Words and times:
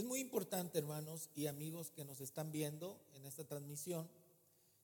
Es 0.00 0.06
muy 0.06 0.20
importante, 0.20 0.78
hermanos 0.78 1.28
y 1.34 1.46
amigos 1.46 1.90
que 1.90 2.06
nos 2.06 2.22
están 2.22 2.50
viendo 2.50 2.98
en 3.12 3.26
esta 3.26 3.44
transmisión, 3.44 4.08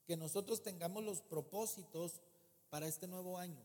que 0.06 0.14
nosotros 0.14 0.62
tengamos 0.62 1.02
los 1.04 1.22
propósitos 1.22 2.20
para 2.68 2.86
este 2.86 3.06
nuevo 3.06 3.38
año. 3.38 3.62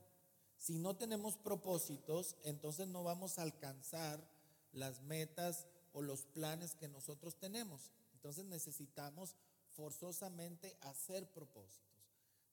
Si 0.57 0.79
no 0.79 0.95
tenemos 0.95 1.35
propósitos, 1.35 2.37
entonces 2.45 2.87
no 2.87 3.03
vamos 3.03 3.37
a 3.37 3.41
alcanzar 3.41 4.25
las 4.71 5.01
metas 5.01 5.67
o 5.91 6.01
los 6.01 6.21
planes 6.21 6.73
que 6.75 6.87
nosotros 6.87 7.35
tenemos. 7.35 7.91
Entonces 8.13 8.45
necesitamos 8.45 9.35
forzosamente 9.75 10.77
hacer 10.79 11.27
propósitos. 11.33 11.83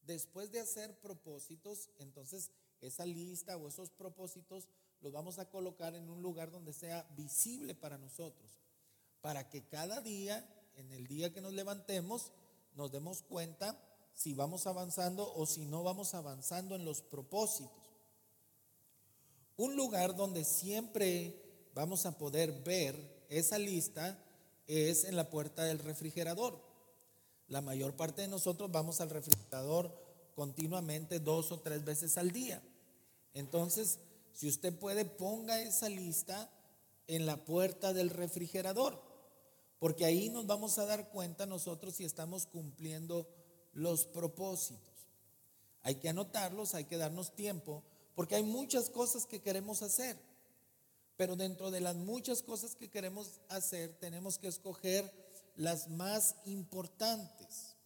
Después 0.09 0.51
de 0.51 0.59
hacer 0.59 0.99
propósitos, 0.99 1.89
entonces 2.01 2.51
esa 2.81 3.07
lista 3.07 3.57
o 3.59 3.69
esos 3.69 3.91
propósitos 3.91 4.67
los 5.03 5.13
vamos 5.13 5.39
a 5.39 5.49
colocar 5.49 5.95
en 5.95 6.11
un 6.11 6.21
lugar 6.21 6.51
donde 6.51 6.73
sea 6.73 7.09
visible 7.17 7.77
para 7.77 7.97
nosotros, 7.97 8.59
para 9.21 9.49
que 9.49 9.67
cada 9.67 10.01
día, 10.01 10.47
en 10.77 10.93
el 10.93 11.07
día 11.07 11.33
que 11.33 11.41
nos 11.41 11.53
levantemos, 11.53 12.33
nos 12.75 12.93
demos 12.93 13.23
cuenta 13.23 13.79
si 14.15 14.35
vamos 14.35 14.67
avanzando 14.67 15.33
o 15.35 15.47
si 15.47 15.65
no 15.65 15.83
vamos 15.83 16.15
avanzando 16.15 16.75
en 16.75 16.85
los 16.85 17.03
propósitos. 17.03 17.73
Un 19.57 19.77
lugar 19.77 20.17
donde 20.17 20.45
siempre 20.45 21.71
vamos 21.75 22.07
a 22.07 22.17
poder 22.19 22.53
ver 22.65 23.27
esa 23.29 23.59
lista 23.59 24.19
es 24.67 25.05
en 25.05 25.17
la 25.17 25.31
puerta 25.31 25.65
del 25.65 25.79
refrigerador. 25.79 26.61
La 27.49 27.61
mayor 27.61 27.97
parte 27.97 28.23
de 28.23 28.29
nosotros 28.29 28.71
vamos 28.71 29.01
al 29.01 29.11
refrigerador 29.11 29.93
continuamente 30.35 31.19
dos 31.19 31.51
o 31.51 31.61
tres 31.61 31.85
veces 31.85 32.19
al 32.19 32.31
día. 32.31 32.63
Entonces, 33.35 33.99
si 34.33 34.49
usted 34.49 34.79
puede, 34.79 35.05
ponga 35.05 35.61
esa 35.61 35.89
lista 35.89 36.51
en 37.09 37.27
la 37.27 37.45
puerta 37.45 37.93
del 37.93 38.11
refrigerador, 38.11 39.08
porque 39.79 40.05
ahí 40.05 40.29
nos 40.31 40.47
vamos 40.47 40.79
a 40.79 40.87
dar 40.87 41.11
cuenta 41.11 41.47
nosotros 41.47 41.95
si 41.95 42.05
estamos 42.05 42.47
cumpliendo 42.47 43.29
los 43.73 44.07
propósitos. 44.07 44.95
Hay 45.83 45.97
que 45.97 46.09
anotarlos, 46.09 46.75
hay 46.75 46.85
que 46.85 46.97
darnos 46.97 47.35
tiempo, 47.35 47.85
porque 48.15 48.35
hay 48.35 48.43
muchas 48.43 48.91
cosas 48.91 49.27
que 49.27 49.41
queremos 49.41 49.83
hacer. 49.83 50.19
Pero 51.17 51.37
dentro 51.37 51.71
de 51.71 51.81
las 51.81 51.97
muchas 51.97 52.43
cosas 52.43 52.75
que 52.75 52.91
queremos 52.91 53.41
hacer, 53.49 53.97
tenemos 53.99 54.39
que 54.39 54.49
escoger 54.49 55.11
las 55.57 55.89
más 55.89 56.37
importantes. 56.45 57.77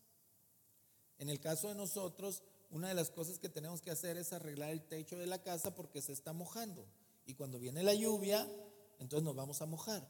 En 1.18 1.30
el 1.30 1.40
caso 1.40 1.68
de 1.68 1.74
nosotros, 1.74 2.42
una 2.70 2.88
de 2.88 2.94
las 2.94 3.10
cosas 3.10 3.38
que 3.38 3.48
tenemos 3.48 3.80
que 3.80 3.90
hacer 3.90 4.16
es 4.16 4.32
arreglar 4.32 4.70
el 4.70 4.82
techo 4.82 5.18
de 5.18 5.26
la 5.26 5.42
casa 5.42 5.74
porque 5.74 6.02
se 6.02 6.12
está 6.12 6.32
mojando. 6.32 6.86
Y 7.26 7.34
cuando 7.34 7.58
viene 7.58 7.82
la 7.82 7.94
lluvia, 7.94 8.46
entonces 8.98 9.24
nos 9.24 9.36
vamos 9.36 9.62
a 9.62 9.66
mojar. 9.66 10.06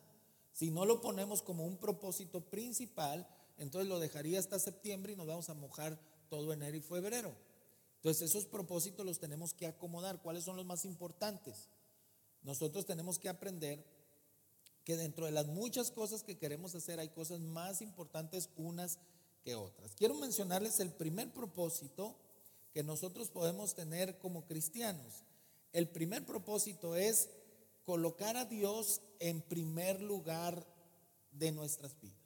Si 0.53 0.71
no 0.71 0.85
lo 0.85 1.01
ponemos 1.01 1.43
como 1.43 1.65
un 1.65 1.79
propósito 1.79 2.41
principal, 2.41 3.27
entonces 3.59 3.89
lo 3.89 4.01
dejaría 4.01 4.39
hasta 4.39 4.59
septiembre 4.59 5.13
y 5.13 5.17
nos 5.17 5.27
vamos 5.27 5.49
a 5.49 5.55
mojar 5.55 5.99
todo 6.29 6.53
enero 6.53 6.77
y 6.77 6.81
febrero. 6.81 7.35
Entonces 7.97 8.31
esos 8.31 8.47
propósitos 8.47 9.07
los 9.07 9.19
tenemos 9.19 9.55
que 9.55 9.67
acomodar. 9.67 10.21
¿Cuáles 10.21 10.45
son 10.45 10.57
los 10.57 10.67
más 10.67 10.85
importantes? 10.85 11.69
Nosotros 12.43 12.85
tenemos 12.85 13.19
que 13.19 13.29
aprender 13.29 13.85
que 14.85 14.97
dentro 14.97 15.27
de 15.27 15.33
las 15.33 15.47
muchas 15.47 15.91
cosas 15.91 16.25
que 16.25 16.39
queremos 16.39 16.75
hacer 16.75 16.99
hay 16.99 17.09
cosas 17.11 17.41
más 17.41 17.81
importantes 17.81 18.51
unas 18.57 18.99
que 19.45 19.55
otras. 19.55 19.95
Quiero 19.95 20.15
mencionarles 20.15 20.81
el 20.81 20.93
primer 20.93 21.33
propósito 21.33 22.17
que 22.73 22.83
nosotros 22.83 23.29
podemos 23.29 23.75
tener 23.75 24.19
como 24.19 24.47
cristianos. 24.47 25.25
El 25.73 25.89
primer 25.89 26.27
propósito 26.27 26.97
es 26.97 27.29
colocar 27.85 28.37
a 28.37 28.45
Dios 28.45 29.01
en 29.19 29.41
primer 29.43 30.01
lugar 30.01 30.67
de 31.33 31.53
nuestras 31.53 31.99
vidas 32.01 32.23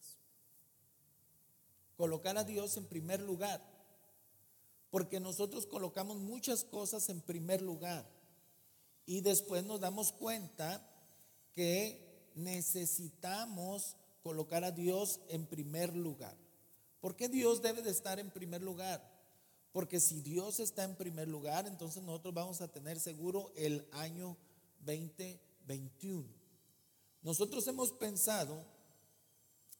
colocar 1.97 2.37
a 2.37 2.45
Dios 2.45 2.77
en 2.77 2.87
primer 2.87 3.21
lugar. 3.21 3.61
Porque 4.91 5.19
nosotros 5.19 5.67
colocamos 5.67 6.19
muchas 6.19 6.65
cosas 6.65 7.09
en 7.09 7.21
primer 7.21 7.61
lugar 7.61 8.09
y 9.05 9.21
después 9.21 9.65
nos 9.65 9.81
damos 9.81 10.13
cuenta 10.13 10.81
que 11.53 12.31
necesitamos 12.35 13.97
colocar 14.23 14.65
a 14.65 14.71
Dios 14.71 15.21
en 15.29 15.47
primer 15.47 15.95
lugar. 15.95 16.37
¿Por 17.01 17.17
qué 17.17 17.29
Dios 17.29 17.63
debe 17.63 17.83
de 17.83 17.91
estar 17.91 18.19
en 18.19 18.31
primer 18.31 18.63
lugar? 18.63 19.03
Porque 19.73 20.01
si 20.01 20.23
Dios 20.23 20.61
está 20.61 20.85
en 20.85 20.97
primer 20.97 21.29
lugar, 21.29 21.67
entonces 21.67 22.03
nosotros 22.03 22.33
vamos 22.33 22.61
a 22.61 22.69
tener 22.69 22.99
seguro 22.99 23.53
el 23.57 23.87
año 23.93 24.37
2021. 25.67 26.25
Nosotros 27.23 27.67
hemos 27.67 27.93
pensado 27.93 28.65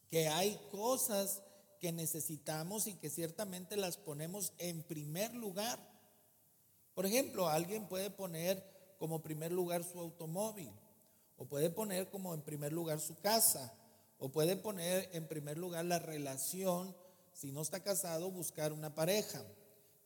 que 0.09 0.29
hay 0.29 0.61
cosas 0.71 1.43
que 1.81 1.93
necesitamos 1.93 2.87
y 2.87 2.95
que 2.95 3.11
ciertamente 3.11 3.77
las 3.77 3.97
ponemos 3.97 4.53
en 4.59 4.83
primer 4.83 5.35
lugar. 5.35 5.79
Por 6.95 7.07
ejemplo, 7.07 7.49
alguien 7.49 7.87
puede 7.87 8.11
poner 8.11 8.65
como 8.99 9.23
primer 9.23 9.53
lugar 9.53 9.85
su 9.85 9.99
automóvil, 10.01 10.73
o 11.37 11.45
puede 11.45 11.69
poner 11.69 12.09
como 12.09 12.33
en 12.33 12.41
primer 12.41 12.73
lugar 12.73 12.99
su 12.99 13.15
casa, 13.21 13.75
o 14.19 14.31
puede 14.31 14.57
poner 14.57 15.11
en 15.13 15.29
primer 15.29 15.59
lugar 15.59 15.85
la 15.85 15.99
relación, 15.99 16.97
si 17.35 17.53
no 17.53 17.61
está 17.61 17.83
casado, 17.83 18.31
buscar 18.31 18.73
una 18.73 18.95
pareja. 18.95 19.45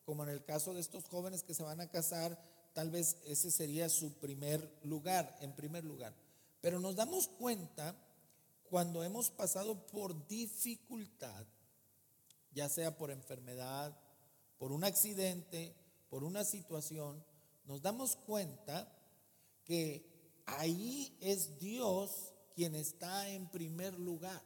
Como 0.05 0.25
en 0.25 0.31
el 0.31 0.45
caso 0.45 0.75
de 0.75 0.81
estos 0.81 1.05
jóvenes 1.05 1.45
que 1.45 1.55
se 1.55 1.63
van 1.63 1.81
a 1.81 1.89
casar, 1.89 2.37
tal 2.73 2.91
vez 2.91 3.17
ese 3.25 3.51
sería 3.51 3.89
su 3.89 4.15
primer 4.15 4.79
lugar, 4.85 5.37
en 5.41 5.55
primer 5.55 5.85
lugar. 5.85 6.15
Pero 6.61 6.81
nos 6.81 6.97
damos 6.97 7.29
cuenta 7.29 7.97
cuando 8.69 9.03
hemos 9.03 9.31
pasado 9.31 9.87
por 9.87 10.27
dificultad, 10.29 11.47
ya 12.53 12.69
sea 12.69 12.97
por 12.97 13.11
enfermedad, 13.11 13.97
por 14.59 14.73
un 14.73 14.85
accidente, 14.85 15.75
por 16.09 16.23
una 16.25 16.45
situación, 16.45 17.25
nos 17.65 17.83
damos 17.83 18.17
cuenta 18.17 18.93
que 19.65 20.43
ahí 20.47 21.17
es 21.21 21.59
Dios 21.59 22.33
quien 22.55 22.75
está 22.75 23.29
en 23.29 23.49
primer 23.49 23.99
lugar. 23.99 24.43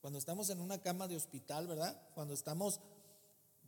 Cuando 0.00 0.18
estamos 0.18 0.50
en 0.50 0.60
una 0.60 0.80
cama 0.80 1.08
de 1.08 1.16
hospital, 1.16 1.66
¿verdad? 1.66 2.00
Cuando 2.14 2.34
estamos 2.34 2.80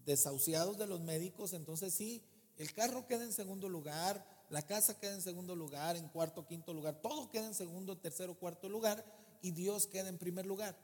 desahuciados 0.05 0.79
de 0.79 0.87
los 0.87 1.01
médicos, 1.01 1.53
entonces 1.53 1.95
sí, 1.95 2.23
el 2.57 2.73
carro 2.73 3.07
queda 3.07 3.25
en 3.25 3.33
segundo 3.33 3.69
lugar, 3.69 4.25
la 4.51 4.63
casa 4.63 4.99
queda 4.99 5.15
en 5.15 5.23
segundo 5.23 5.57
lugar, 5.57 5.97
en 5.97 6.09
cuarto, 6.09 6.47
quinto 6.47 6.73
lugar, 6.73 7.01
todo 7.01 7.31
queda 7.31 7.47
en 7.47 7.55
segundo, 7.55 7.97
tercero, 7.99 8.35
cuarto 8.35 8.69
lugar 8.69 9.05
y 9.43 9.51
Dios 9.51 9.87
queda 9.87 10.09
en 10.09 10.19
primer 10.19 10.47
lugar 10.47 10.77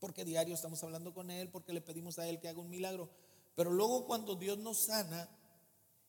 porque 0.00 0.24
diario 0.24 0.54
estamos 0.54 0.82
hablando 0.82 1.12
con 1.12 1.30
Él, 1.30 1.50
porque 1.50 1.74
le 1.74 1.82
pedimos 1.82 2.18
a 2.18 2.26
Él 2.26 2.40
que 2.40 2.48
haga 2.48 2.58
un 2.58 2.70
milagro. 2.70 3.10
Pero 3.54 3.70
luego 3.70 4.06
cuando 4.06 4.34
Dios 4.34 4.58
nos 4.58 4.78
sana 4.78 5.28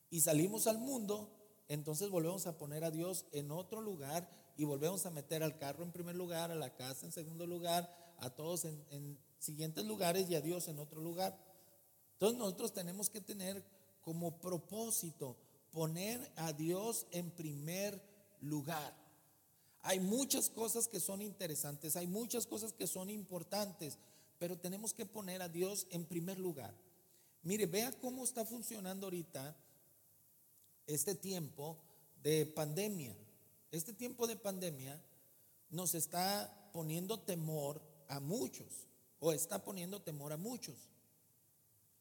y 0.10 0.22
salimos 0.22 0.66
al 0.66 0.80
mundo, 0.80 1.30
entonces 1.68 2.10
volvemos 2.10 2.48
a 2.48 2.58
poner 2.58 2.84
a 2.86 2.92
Dios 2.92 3.26
en 3.34 3.52
otro 3.52 3.82
lugar 3.82 4.28
y 4.56 4.64
volvemos 4.64 5.06
a 5.06 5.12
meter 5.12 5.44
al 5.44 5.58
carro 5.58 5.84
en 5.84 5.92
primer 5.92 6.16
lugar, 6.16 6.52
a 6.52 6.56
la 6.56 6.74
casa 6.74 7.06
en 7.06 7.12
segundo 7.12 7.46
lugar, 7.46 7.94
a 8.18 8.30
todos 8.30 8.66
en, 8.66 8.84
en 8.92 9.20
siguientes 9.40 9.86
lugares 9.86 10.30
y 10.30 10.36
a 10.36 10.42
Dios 10.42 10.70
en 10.70 10.80
otro 10.80 11.02
lugar. 11.02 11.38
Entonces 12.14 12.40
nosotros 12.40 12.74
tenemos 12.74 13.10
que 13.10 13.20
tener 13.20 13.64
como 14.02 14.40
propósito 14.40 15.38
poner 15.72 16.32
a 16.36 16.54
Dios 16.54 17.06
en 17.12 17.32
primer 17.32 18.02
lugar. 18.42 18.96
Hay 19.84 20.00
muchas 20.00 20.50
cosas 20.50 20.88
que 20.88 21.00
son 21.00 21.22
interesantes, 21.22 21.96
hay 21.96 22.08
muchas 22.08 22.46
cosas 22.46 22.74
que 22.74 22.88
son 22.88 23.10
importantes, 23.10 23.98
pero 24.38 24.58
tenemos 24.58 24.94
que 24.94 25.06
poner 25.06 25.42
a 25.42 25.50
Dios 25.50 25.88
en 25.90 26.06
primer 26.06 26.40
lugar. 26.40 26.74
Mire, 27.44 27.66
vea 27.66 27.92
cómo 28.00 28.24
está 28.24 28.46
funcionando 28.46 29.08
ahorita 29.08 29.56
este 30.86 31.16
tiempo 31.16 31.78
de 32.22 32.46
pandemia. 32.46 33.16
Este 33.72 33.94
tiempo 33.94 34.28
de 34.28 34.36
pandemia 34.36 35.02
nos 35.70 35.96
está 35.96 36.70
poniendo 36.74 37.20
temor 37.20 37.82
a 38.08 38.20
muchos, 38.20 38.88
o 39.20 39.32
está 39.32 39.64
poniendo 39.64 40.02
temor 40.02 40.34
a 40.34 40.38
muchos. 40.38 40.76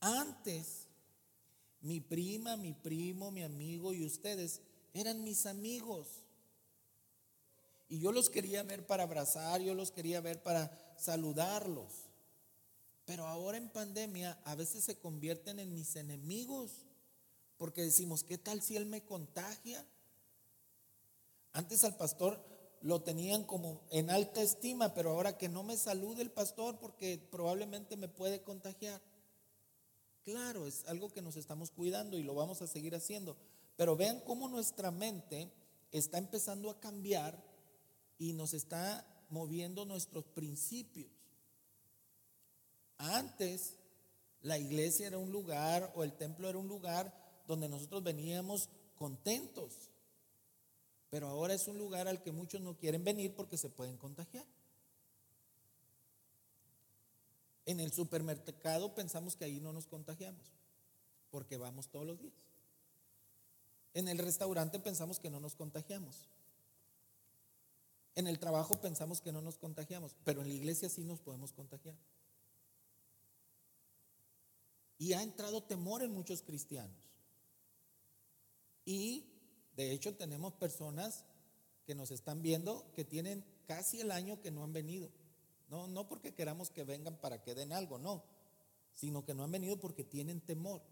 Antes, 0.00 0.88
mi 1.80 2.00
prima, 2.00 2.56
mi 2.56 2.72
primo, 2.72 3.30
mi 3.30 3.42
amigo 3.42 3.92
y 3.92 4.04
ustedes 4.04 4.60
eran 4.92 5.24
mis 5.24 5.46
amigos. 5.46 6.06
Y 7.88 7.98
yo 7.98 8.12
los 8.12 8.30
quería 8.30 8.62
ver 8.62 8.86
para 8.86 9.02
abrazar, 9.02 9.60
yo 9.60 9.74
los 9.74 9.90
quería 9.90 10.20
ver 10.20 10.42
para 10.42 10.70
saludarlos. 10.96 12.10
Pero 13.04 13.26
ahora 13.26 13.58
en 13.58 13.68
pandemia 13.68 14.38
a 14.44 14.54
veces 14.54 14.84
se 14.84 14.98
convierten 14.98 15.58
en 15.58 15.74
mis 15.74 15.96
enemigos. 15.96 16.86
Porque 17.56 17.82
decimos, 17.82 18.22
¿qué 18.22 18.38
tal 18.38 18.62
si 18.62 18.76
él 18.76 18.86
me 18.86 19.02
contagia? 19.02 19.84
Antes 21.52 21.82
al 21.84 21.96
pastor 21.96 22.42
lo 22.80 23.02
tenían 23.02 23.44
como 23.44 23.82
en 23.90 24.10
alta 24.10 24.40
estima, 24.40 24.94
pero 24.94 25.10
ahora 25.10 25.36
que 25.36 25.48
no 25.48 25.62
me 25.62 25.76
salude 25.76 26.22
el 26.22 26.30
pastor 26.30 26.78
porque 26.78 27.18
probablemente 27.30 27.96
me 27.96 28.08
puede 28.08 28.42
contagiar. 28.42 29.02
Claro, 30.24 30.66
es 30.66 30.84
algo 30.86 31.10
que 31.10 31.22
nos 31.22 31.36
estamos 31.36 31.70
cuidando 31.70 32.18
y 32.18 32.22
lo 32.22 32.34
vamos 32.34 32.62
a 32.62 32.66
seguir 32.66 32.94
haciendo. 32.94 33.36
Pero 33.76 33.96
vean 33.96 34.20
cómo 34.20 34.48
nuestra 34.48 34.90
mente 34.90 35.50
está 35.90 36.18
empezando 36.18 36.70
a 36.70 36.80
cambiar 36.80 37.42
y 38.18 38.32
nos 38.34 38.52
está 38.52 39.06
moviendo 39.30 39.84
nuestros 39.84 40.24
principios. 40.24 41.10
Antes, 42.98 43.76
la 44.42 44.58
iglesia 44.58 45.06
era 45.06 45.18
un 45.18 45.32
lugar 45.32 45.92
o 45.94 46.04
el 46.04 46.12
templo 46.12 46.48
era 46.48 46.58
un 46.58 46.68
lugar 46.68 47.14
donde 47.46 47.68
nosotros 47.68 48.02
veníamos 48.02 48.68
contentos. 48.94 49.90
Pero 51.08 51.28
ahora 51.28 51.54
es 51.54 51.66
un 51.66 51.78
lugar 51.78 52.06
al 52.06 52.22
que 52.22 52.30
muchos 52.30 52.60
no 52.60 52.76
quieren 52.76 53.02
venir 53.02 53.34
porque 53.34 53.56
se 53.56 53.70
pueden 53.70 53.96
contagiar. 53.96 54.46
En 57.70 57.78
el 57.78 57.92
supermercado 57.92 58.96
pensamos 58.96 59.36
que 59.36 59.44
ahí 59.44 59.60
no 59.60 59.72
nos 59.72 59.86
contagiamos 59.86 60.44
porque 61.30 61.56
vamos 61.56 61.86
todos 61.86 62.04
los 62.04 62.18
días. 62.18 62.34
En 63.94 64.08
el 64.08 64.18
restaurante 64.18 64.80
pensamos 64.80 65.20
que 65.20 65.30
no 65.30 65.38
nos 65.38 65.54
contagiamos. 65.54 66.28
En 68.16 68.26
el 68.26 68.40
trabajo 68.40 68.80
pensamos 68.80 69.20
que 69.20 69.30
no 69.30 69.40
nos 69.40 69.56
contagiamos, 69.56 70.16
pero 70.24 70.42
en 70.42 70.48
la 70.48 70.54
iglesia 70.54 70.88
sí 70.88 71.04
nos 71.04 71.20
podemos 71.20 71.52
contagiar. 71.52 71.94
Y 74.98 75.12
ha 75.12 75.22
entrado 75.22 75.62
temor 75.62 76.02
en 76.02 76.10
muchos 76.10 76.42
cristianos. 76.42 76.98
Y 78.84 79.26
de 79.76 79.92
hecho 79.92 80.16
tenemos 80.16 80.54
personas 80.54 81.24
que 81.86 81.94
nos 81.94 82.10
están 82.10 82.42
viendo 82.42 82.90
que 82.96 83.04
tienen 83.04 83.44
casi 83.68 84.00
el 84.00 84.10
año 84.10 84.40
que 84.40 84.50
no 84.50 84.64
han 84.64 84.72
venido. 84.72 85.08
No, 85.70 85.86
no 85.86 86.08
porque 86.08 86.34
queramos 86.34 86.68
que 86.70 86.82
vengan 86.82 87.16
para 87.16 87.42
que 87.42 87.54
den 87.54 87.72
algo, 87.72 87.98
no, 87.98 88.24
sino 88.94 89.24
que 89.24 89.34
no 89.34 89.44
han 89.44 89.52
venido 89.52 89.78
porque 89.78 90.02
tienen 90.02 90.40
temor. 90.40 90.82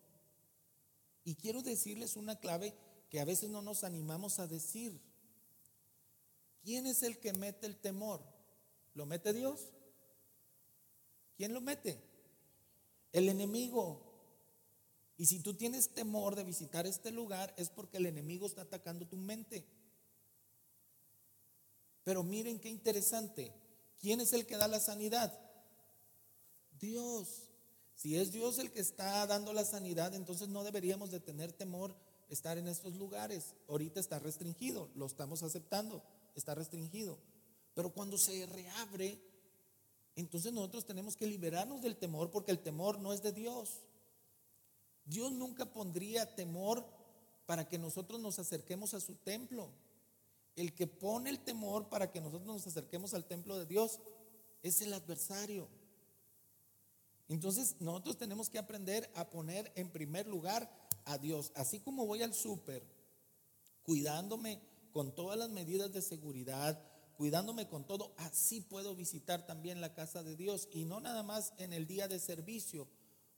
Y 1.25 1.35
quiero 1.35 1.63
decirles 1.63 2.17
una 2.17 2.39
clave 2.39 2.75
que 3.11 3.21
a 3.21 3.25
veces 3.25 3.51
no 3.51 3.61
nos 3.61 3.83
animamos 3.83 4.39
a 4.39 4.47
decir. 4.47 5.01
¿Quién 6.63 6.87
es 6.87 7.03
el 7.03 7.19
que 7.19 7.33
mete 7.33 7.67
el 7.67 7.77
temor? 7.77 8.23
¿Lo 8.95 9.05
mete 9.05 9.33
Dios? 9.33 9.69
¿Quién 11.37 11.53
lo 11.53 11.61
mete? 11.61 12.01
El 13.13 13.29
enemigo. 13.29 14.05
Y 15.17 15.27
si 15.27 15.41
tú 15.41 15.55
tienes 15.55 15.93
temor 15.93 16.37
de 16.37 16.45
visitar 16.45 16.87
este 16.87 17.11
lugar 17.11 17.53
es 17.57 17.69
porque 17.69 17.97
el 17.97 18.07
enemigo 18.07 18.47
está 18.47 18.63
atacando 18.63 19.09
tu 19.09 19.17
mente. 19.17 19.67
Pero 22.05 22.23
miren 22.23 22.61
qué 22.61 22.69
interesante. 22.69 23.53
¿Quién 24.01 24.21
es 24.21 24.33
el 24.33 24.47
que 24.47 24.57
da 24.57 24.69
la 24.69 24.81
sanidad? 24.81 25.39
Dios. 26.79 27.45
Si 27.95 28.17
es 28.17 28.31
Dios 28.31 28.59
el 28.59 28.71
que 28.71 28.81
está 28.81 29.27
dando 29.27 29.53
la 29.53 29.65
sanidad, 29.65 30.15
entonces 30.15 30.49
no 30.49 30.63
deberíamos 30.63 31.11
de 31.11 31.19
tener 31.19 31.53
temor 31.53 31.97
estar 32.29 32.57
en 32.59 32.69
estos 32.69 32.95
lugares. 32.95 33.55
Ahorita 33.69 33.99
está 33.99 34.19
restringido, 34.19 34.89
lo 34.95 35.07
estamos 35.07 35.43
aceptando, 35.43 36.03
está 36.37 36.55
restringido. 36.55 37.19
Pero 37.75 37.93
cuando 37.93 38.17
se 38.17 38.47
reabre, 38.47 39.21
entonces 40.15 40.53
nosotros 40.53 40.85
tenemos 40.85 41.17
que 41.17 41.27
liberarnos 41.27 41.83
del 41.83 41.97
temor 41.97 42.31
porque 42.31 42.53
el 42.53 42.61
temor 42.61 43.01
no 43.01 43.13
es 43.13 43.23
de 43.23 43.33
Dios. 43.33 43.81
Dios 45.05 45.33
nunca 45.33 45.65
pondría 45.65 46.35
temor 46.37 46.85
para 47.47 47.67
que 47.67 47.79
nosotros 47.79 48.21
nos 48.21 48.39
acerquemos 48.39 48.95
a 48.95 49.01
su 49.01 49.15
templo. 49.15 49.71
El 50.59 50.75
que 50.75 50.89
pone 50.89 51.31
el 51.31 51.39
temor 51.39 51.89
para 51.89 52.11
que 52.11 52.21
nosotros 52.21 52.47
nos 52.47 52.67
acerquemos 52.67 53.15
al 53.15 53.25
templo 53.25 53.57
de 53.57 53.67
Dios 53.67 54.01
es 54.63 54.83
el 54.83 54.93
adversario. 54.93 55.69
Entonces 57.29 57.77
nosotros 57.79 58.19
tenemos 58.19 58.51
que 58.51 58.59
aprender 58.59 59.09
a 59.15 59.31
poner 59.31 59.71
en 59.77 59.89
primer 59.89 60.27
lugar 60.27 60.69
a 61.05 61.17
Dios. 61.17 61.53
Así 61.55 61.79
como 61.79 62.07
voy 62.07 62.23
al 62.23 62.35
súper, 62.35 62.83
cuidándome 63.85 64.61
con 64.93 65.15
todas 65.15 65.39
las 65.39 65.51
medidas 65.51 65.93
de 65.93 66.03
seguridad, 66.03 66.83
cuidándome 67.17 67.69
con 67.69 67.87
todo, 67.87 68.13
así 68.17 68.61
puedo 68.61 68.97
visitar 68.97 69.47
también 69.47 69.81
la 69.81 69.95
casa 69.95 70.25
de 70.25 70.35
Dios. 70.35 70.69
Y 70.73 70.87
no 70.87 70.99
nada 70.99 71.23
más 71.23 71.53
en 71.59 71.73
el 71.73 71.87
día 71.87 72.09
de 72.09 72.19
servicio, 72.19 72.89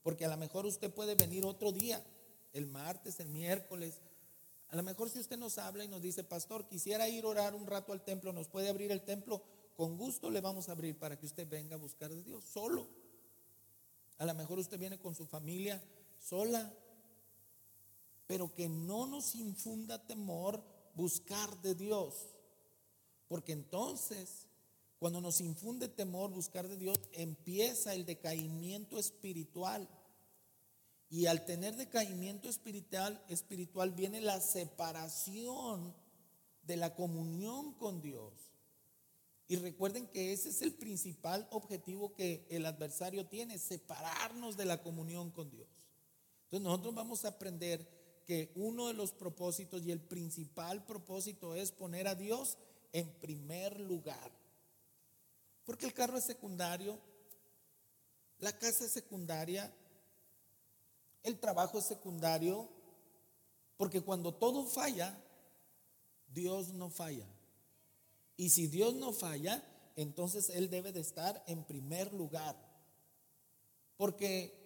porque 0.01 0.25
a 0.25 0.29
lo 0.29 0.37
mejor 0.37 0.65
usted 0.65 0.91
puede 0.91 1.13
venir 1.13 1.45
otro 1.45 1.71
día, 1.71 2.03
el 2.53 2.65
martes, 2.65 3.19
el 3.19 3.29
miércoles. 3.29 4.01
A 4.71 4.75
lo 4.75 4.83
mejor 4.83 5.09
si 5.09 5.19
usted 5.19 5.37
nos 5.37 5.57
habla 5.57 5.83
y 5.83 5.87
nos 5.87 6.01
dice, 6.01 6.23
pastor, 6.23 6.67
quisiera 6.67 7.07
ir 7.09 7.25
a 7.25 7.27
orar 7.27 7.55
un 7.55 7.67
rato 7.67 7.93
al 7.93 8.03
templo, 8.03 8.33
¿nos 8.33 8.47
puede 8.47 8.69
abrir 8.69 8.91
el 8.91 9.03
templo? 9.03 9.43
Con 9.75 9.97
gusto 9.97 10.29
le 10.29 10.41
vamos 10.41 10.69
a 10.69 10.71
abrir 10.71 10.97
para 10.97 11.19
que 11.19 11.25
usted 11.25 11.47
venga 11.47 11.75
a 11.75 11.79
buscar 11.79 12.09
de 12.09 12.23
Dios 12.23 12.43
solo. 12.45 12.87
A 14.17 14.25
lo 14.25 14.33
mejor 14.33 14.59
usted 14.59 14.79
viene 14.79 14.97
con 14.97 15.13
su 15.13 15.25
familia 15.25 15.83
sola, 16.17 16.73
pero 18.27 18.53
que 18.53 18.69
no 18.69 19.07
nos 19.07 19.35
infunda 19.35 20.05
temor 20.05 20.63
buscar 20.95 21.61
de 21.61 21.75
Dios. 21.75 22.29
Porque 23.27 23.51
entonces 23.51 24.47
cuando 25.01 25.19
nos 25.19 25.41
infunde 25.41 25.87
temor 25.87 26.29
buscar 26.29 26.67
de 26.67 26.77
Dios, 26.77 26.95
empieza 27.13 27.95
el 27.95 28.05
decaimiento 28.05 28.99
espiritual. 28.99 29.89
Y 31.11 31.25
al 31.25 31.43
tener 31.43 31.75
decaimiento 31.75 32.47
espiritual, 32.47 33.21
espiritual 33.27 33.91
viene 33.91 34.21
la 34.21 34.39
separación 34.39 35.93
de 36.63 36.77
la 36.77 36.95
comunión 36.95 37.73
con 37.73 38.01
Dios. 38.01 38.31
Y 39.49 39.57
recuerden 39.57 40.07
que 40.07 40.31
ese 40.31 40.47
es 40.47 40.61
el 40.61 40.71
principal 40.71 41.45
objetivo 41.51 42.13
que 42.13 42.47
el 42.49 42.65
adversario 42.65 43.25
tiene, 43.25 43.59
separarnos 43.59 44.55
de 44.55 44.63
la 44.63 44.81
comunión 44.81 45.31
con 45.31 45.51
Dios. 45.51 45.67
Entonces 46.45 46.63
nosotros 46.63 46.95
vamos 46.95 47.25
a 47.25 47.29
aprender 47.29 47.85
que 48.25 48.53
uno 48.55 48.87
de 48.87 48.93
los 48.93 49.11
propósitos 49.11 49.83
y 49.83 49.91
el 49.91 49.99
principal 49.99 50.85
propósito 50.85 51.55
es 51.55 51.73
poner 51.73 52.07
a 52.07 52.15
Dios 52.15 52.57
en 52.93 53.11
primer 53.19 53.81
lugar. 53.81 54.31
Porque 55.65 55.87
el 55.87 55.93
carro 55.93 56.17
es 56.17 56.23
secundario, 56.23 56.97
la 58.39 58.57
casa 58.57 58.85
es 58.85 58.93
secundaria, 58.93 59.73
el 61.23 61.39
trabajo 61.39 61.79
es 61.79 61.85
secundario, 61.85 62.69
porque 63.77 64.01
cuando 64.01 64.33
todo 64.33 64.65
falla, 64.65 65.17
Dios 66.27 66.73
no 66.73 66.89
falla. 66.89 67.27
Y 68.37 68.49
si 68.49 68.67
Dios 68.67 68.95
no 68.95 69.13
falla, 69.13 69.63
entonces 69.95 70.49
Él 70.49 70.69
debe 70.69 70.91
de 70.91 71.01
estar 71.01 71.43
en 71.47 71.63
primer 71.63 72.13
lugar. 72.13 72.55
Porque 73.97 74.57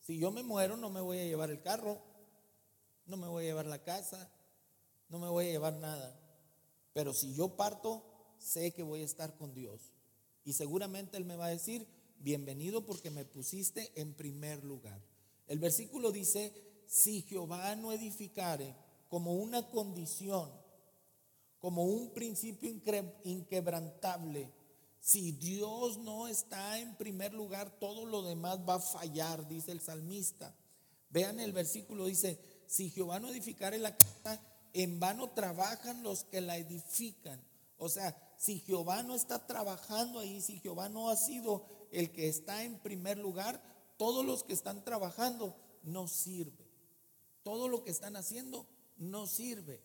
si 0.00 0.18
yo 0.18 0.30
me 0.30 0.42
muero, 0.42 0.76
no 0.76 0.90
me 0.90 1.00
voy 1.00 1.18
a 1.18 1.24
llevar 1.24 1.50
el 1.50 1.60
carro, 1.60 2.00
no 3.06 3.16
me 3.16 3.28
voy 3.28 3.44
a 3.44 3.48
llevar 3.48 3.66
la 3.66 3.82
casa, 3.82 4.30
no 5.08 5.18
me 5.18 5.28
voy 5.28 5.46
a 5.46 5.50
llevar 5.50 5.74
nada. 5.74 6.18
Pero 6.92 7.12
si 7.12 7.34
yo 7.34 7.56
parto, 7.56 8.02
sé 8.38 8.72
que 8.72 8.82
voy 8.82 9.02
a 9.02 9.04
estar 9.04 9.36
con 9.36 9.54
Dios. 9.54 9.92
Y 10.44 10.54
seguramente 10.54 11.16
Él 11.16 11.24
me 11.24 11.36
va 11.36 11.46
a 11.46 11.50
decir, 11.50 11.86
bienvenido 12.18 12.84
porque 12.86 13.10
me 13.10 13.24
pusiste 13.24 13.92
en 14.00 14.14
primer 14.14 14.64
lugar. 14.64 15.00
El 15.52 15.58
versículo 15.58 16.12
dice, 16.12 16.50
si 16.86 17.20
Jehová 17.20 17.76
no 17.76 17.92
edificare 17.92 18.74
como 19.10 19.34
una 19.34 19.68
condición, 19.68 20.50
como 21.58 21.84
un 21.84 22.14
principio 22.14 22.70
inquebrantable, 23.24 24.50
si 24.98 25.32
Dios 25.32 25.98
no 25.98 26.26
está 26.26 26.78
en 26.78 26.96
primer 26.96 27.34
lugar, 27.34 27.78
todo 27.78 28.06
lo 28.06 28.22
demás 28.22 28.60
va 28.66 28.76
a 28.76 28.80
fallar, 28.80 29.46
dice 29.46 29.72
el 29.72 29.82
salmista. 29.82 30.56
Vean 31.10 31.38
el 31.38 31.52
versículo, 31.52 32.06
dice, 32.06 32.38
si 32.66 32.88
Jehová 32.88 33.20
no 33.20 33.28
edificare 33.28 33.78
la 33.78 33.94
casa, 33.94 34.40
en 34.72 35.00
vano 35.00 35.32
trabajan 35.32 36.02
los 36.02 36.24
que 36.24 36.40
la 36.40 36.56
edifican. 36.56 37.38
O 37.76 37.90
sea, 37.90 38.16
si 38.38 38.60
Jehová 38.60 39.02
no 39.02 39.14
está 39.14 39.46
trabajando 39.46 40.20
ahí, 40.20 40.40
si 40.40 40.60
Jehová 40.60 40.88
no 40.88 41.10
ha 41.10 41.16
sido 41.16 41.66
el 41.90 42.10
que 42.10 42.28
está 42.28 42.64
en 42.64 42.78
primer 42.78 43.18
lugar, 43.18 43.71
todos 44.02 44.26
los 44.26 44.42
que 44.42 44.52
están 44.52 44.82
trabajando 44.82 45.54
no 45.84 46.08
sirve. 46.08 46.68
Todo 47.44 47.68
lo 47.68 47.84
que 47.84 47.92
están 47.92 48.16
haciendo 48.16 48.66
no 48.96 49.28
sirve. 49.28 49.80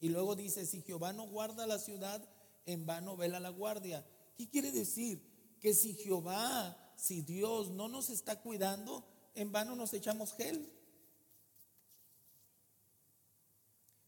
Y 0.00 0.08
luego 0.08 0.34
dice, 0.34 0.64
si 0.64 0.80
Jehová 0.80 1.12
no 1.12 1.28
guarda 1.28 1.66
la 1.66 1.78
ciudad, 1.78 2.26
en 2.64 2.86
vano 2.86 3.14
vela 3.14 3.40
la 3.40 3.50
guardia. 3.50 4.06
¿Qué 4.38 4.48
quiere 4.48 4.72
decir? 4.72 5.20
Que 5.60 5.74
si 5.74 5.92
Jehová, 5.92 6.94
si 6.96 7.20
Dios 7.20 7.68
no 7.68 7.88
nos 7.88 8.08
está 8.08 8.40
cuidando, 8.40 9.04
en 9.34 9.52
vano 9.52 9.76
nos 9.76 9.92
echamos 9.92 10.32
gel. 10.32 10.72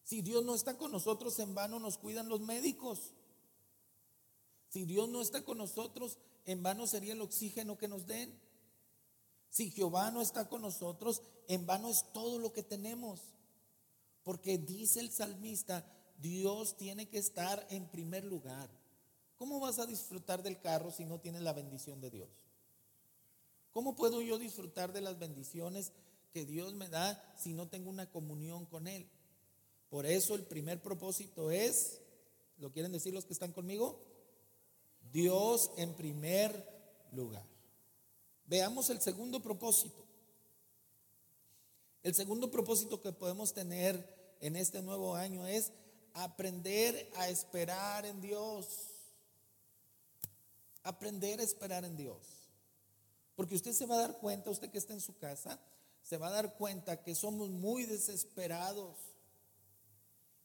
Si 0.05 0.23
Dios 0.23 0.43
no 0.43 0.55
está 0.55 0.79
con 0.79 0.91
nosotros, 0.91 1.39
en 1.39 1.55
vano 1.55 1.79
nos 1.81 1.99
cuidan 1.99 2.31
los 2.31 2.41
médicos. 2.41 3.13
Si 4.71 4.87
Dios 4.87 5.11
no 5.11 5.21
está 5.21 5.45
con 5.45 5.59
nosotros, 5.59 6.17
en 6.47 6.63
vano 6.63 6.87
sería 6.87 7.13
el 7.13 7.21
oxígeno 7.21 7.77
que 7.77 7.89
nos 7.89 8.07
den. 8.07 8.43
Si 9.55 9.71
Jehová 9.71 10.11
no 10.11 10.21
está 10.21 10.49
con 10.49 10.63
nosotros, 10.63 11.23
en 11.47 11.65
vano 11.65 11.89
es 11.89 12.05
todo 12.13 12.41
lo 12.41 12.53
que 12.53 12.65
tenemos. 12.65 13.21
Porque 14.25 14.59
dice 14.59 14.99
el 14.99 15.13
salmista, 15.13 15.87
Dios 16.19 16.77
tiene 16.77 17.09
que 17.09 17.19
estar 17.19 17.65
en 17.71 17.87
primer 17.87 18.25
lugar. 18.25 18.69
¿Cómo 19.37 19.61
vas 19.61 19.79
a 19.79 19.87
disfrutar 19.87 20.43
del 20.43 20.59
carro 20.59 20.91
si 20.91 21.05
no 21.05 21.21
tienes 21.21 21.43
la 21.43 21.53
bendición 21.53 22.01
de 22.01 22.11
Dios? 22.11 22.29
¿Cómo 23.71 23.95
puedo 23.95 24.23
yo 24.23 24.39
disfrutar 24.39 24.93
de 24.93 25.03
las 25.03 25.21
bendiciones 25.21 25.93
que 26.33 26.45
Dios 26.45 26.75
me 26.75 26.89
da 26.89 27.23
si 27.39 27.53
no 27.53 27.69
tengo 27.69 27.91
una 27.91 28.11
comunión 28.11 28.67
con 28.67 28.89
Él? 28.89 29.07
Por 29.89 30.07
eso 30.07 30.35
el 30.35 30.43
primer 30.43 30.83
propósito 30.83 31.53
es 31.53 32.01
¿Lo 32.59 32.73
quieren 32.73 32.93
decir 32.93 33.13
los 33.13 33.25
que 33.25 33.33
están 33.33 33.53
conmigo? 33.53 34.01
Dios 35.13 35.71
en 35.77 35.95
primer 35.95 36.67
lugar. 37.13 37.54
Veamos 38.47 38.91
el 38.91 39.01
segundo 39.01 39.41
propósito. 39.41 40.05
El 42.03 42.15
segundo 42.15 42.51
propósito 42.51 43.01
que 43.01 43.13
podemos 43.13 43.55
tener 43.55 44.37
en 44.41 44.57
este 44.57 44.83
nuevo 44.83 45.15
año 45.15 45.47
es 45.47 45.73
aprender 46.13 47.11
a 47.17 47.29
esperar 47.29 48.05
en 48.05 48.21
Dios. 48.21 48.67
Aprender 50.83 51.41
a 51.41 51.45
esperar 51.45 51.85
en 51.85 51.97
Dios. 51.97 52.19
Porque 53.37 53.55
usted 53.55 53.73
se 53.73 53.87
va 53.87 53.97
a 53.97 54.01
dar 54.01 54.19
cuenta, 54.19 54.51
usted 54.51 54.71
que 54.71 54.79
está 54.79 54.93
en 54.93 55.01
su 55.01 55.17
casa, 55.17 55.59
se 56.03 56.19
va 56.19 56.29
a 56.29 56.33
dar 56.33 56.57
cuenta 56.57 57.03
que 57.03 57.15
somos 57.15 57.49
muy 57.49 57.85
desesperados. 57.85 58.97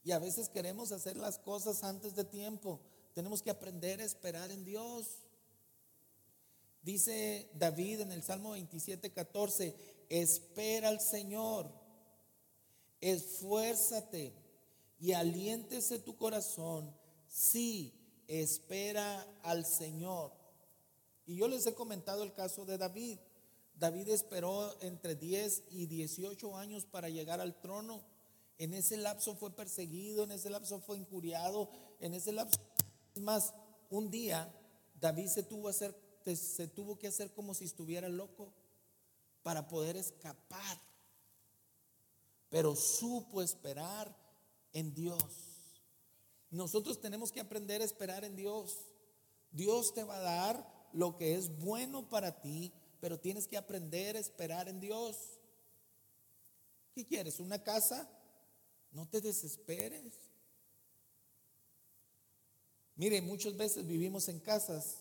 Y 0.02 0.12
a 0.12 0.18
veces 0.18 0.48
queremos 0.48 0.92
hacer 0.92 1.16
las 1.16 1.38
cosas 1.38 1.84
antes 1.84 2.14
de 2.14 2.24
tiempo. 2.24 2.80
Tenemos 3.14 3.42
que 3.42 3.50
aprender 3.50 4.00
a 4.00 4.04
esperar 4.04 4.50
en 4.50 4.64
Dios. 4.64 5.06
Dice 6.82 7.50
David 7.54 8.00
en 8.00 8.12
el 8.12 8.22
Salmo 8.22 8.52
27, 8.52 9.12
14, 9.12 9.74
espera 10.08 10.88
al 10.88 11.00
Señor, 11.00 11.70
esfuérzate 13.00 14.32
y 14.98 15.12
aliéntese 15.12 15.98
tu 15.98 16.16
corazón. 16.16 16.94
Sí, 17.26 17.94
espera 18.28 19.26
al 19.42 19.66
Señor. 19.66 20.32
Y 21.26 21.36
yo 21.36 21.48
les 21.48 21.66
he 21.66 21.74
comentado 21.74 22.22
el 22.22 22.32
caso 22.32 22.64
de 22.64 22.78
David. 22.78 23.18
David 23.74 24.08
esperó 24.08 24.76
entre 24.82 25.14
10 25.14 25.64
y 25.70 25.86
18 25.86 26.56
años 26.56 26.86
para 26.86 27.08
llegar 27.08 27.40
al 27.40 27.60
trono. 27.60 28.02
En 28.58 28.74
ese 28.74 28.96
lapso 28.96 29.36
fue 29.36 29.54
perseguido, 29.54 30.24
en 30.24 30.32
ese 30.32 30.50
lapso 30.50 30.80
fue 30.80 30.98
injuriado, 30.98 31.70
en 32.00 32.14
ese 32.14 32.32
lapso... 32.32 32.60
Es 33.14 33.22
más, 33.22 33.54
un 33.88 34.10
día 34.10 34.52
David 35.00 35.28
se 35.28 35.42
tuvo, 35.42 35.68
hacer, 35.68 35.96
se 36.24 36.68
tuvo 36.68 36.98
que 36.98 37.08
hacer 37.08 37.32
como 37.32 37.54
si 37.54 37.64
estuviera 37.64 38.08
loco 38.08 38.52
para 39.42 39.68
poder 39.68 39.96
escapar. 39.96 40.80
Pero 42.48 42.74
supo 42.74 43.42
esperar 43.42 44.14
en 44.72 44.92
Dios. 44.94 45.24
Nosotros 46.50 47.00
tenemos 47.00 47.30
que 47.30 47.40
aprender 47.40 47.80
a 47.80 47.84
esperar 47.84 48.24
en 48.24 48.36
Dios. 48.36 48.76
Dios 49.52 49.94
te 49.94 50.04
va 50.04 50.16
a 50.16 50.20
dar 50.20 50.88
lo 50.92 51.16
que 51.16 51.36
es 51.36 51.56
bueno 51.58 52.08
para 52.08 52.40
ti, 52.40 52.72
pero 53.00 53.18
tienes 53.18 53.46
que 53.46 53.56
aprender 53.56 54.16
a 54.16 54.20
esperar 54.20 54.68
en 54.68 54.80
Dios. 54.80 55.16
¿Qué 56.94 57.06
quieres? 57.06 57.38
¿Una 57.38 57.62
casa? 57.62 58.08
No 58.90 59.08
te 59.08 59.20
desesperes. 59.20 60.14
Mire, 62.96 63.22
muchas 63.22 63.56
veces 63.56 63.86
vivimos 63.86 64.28
en 64.28 64.40
casas 64.40 64.99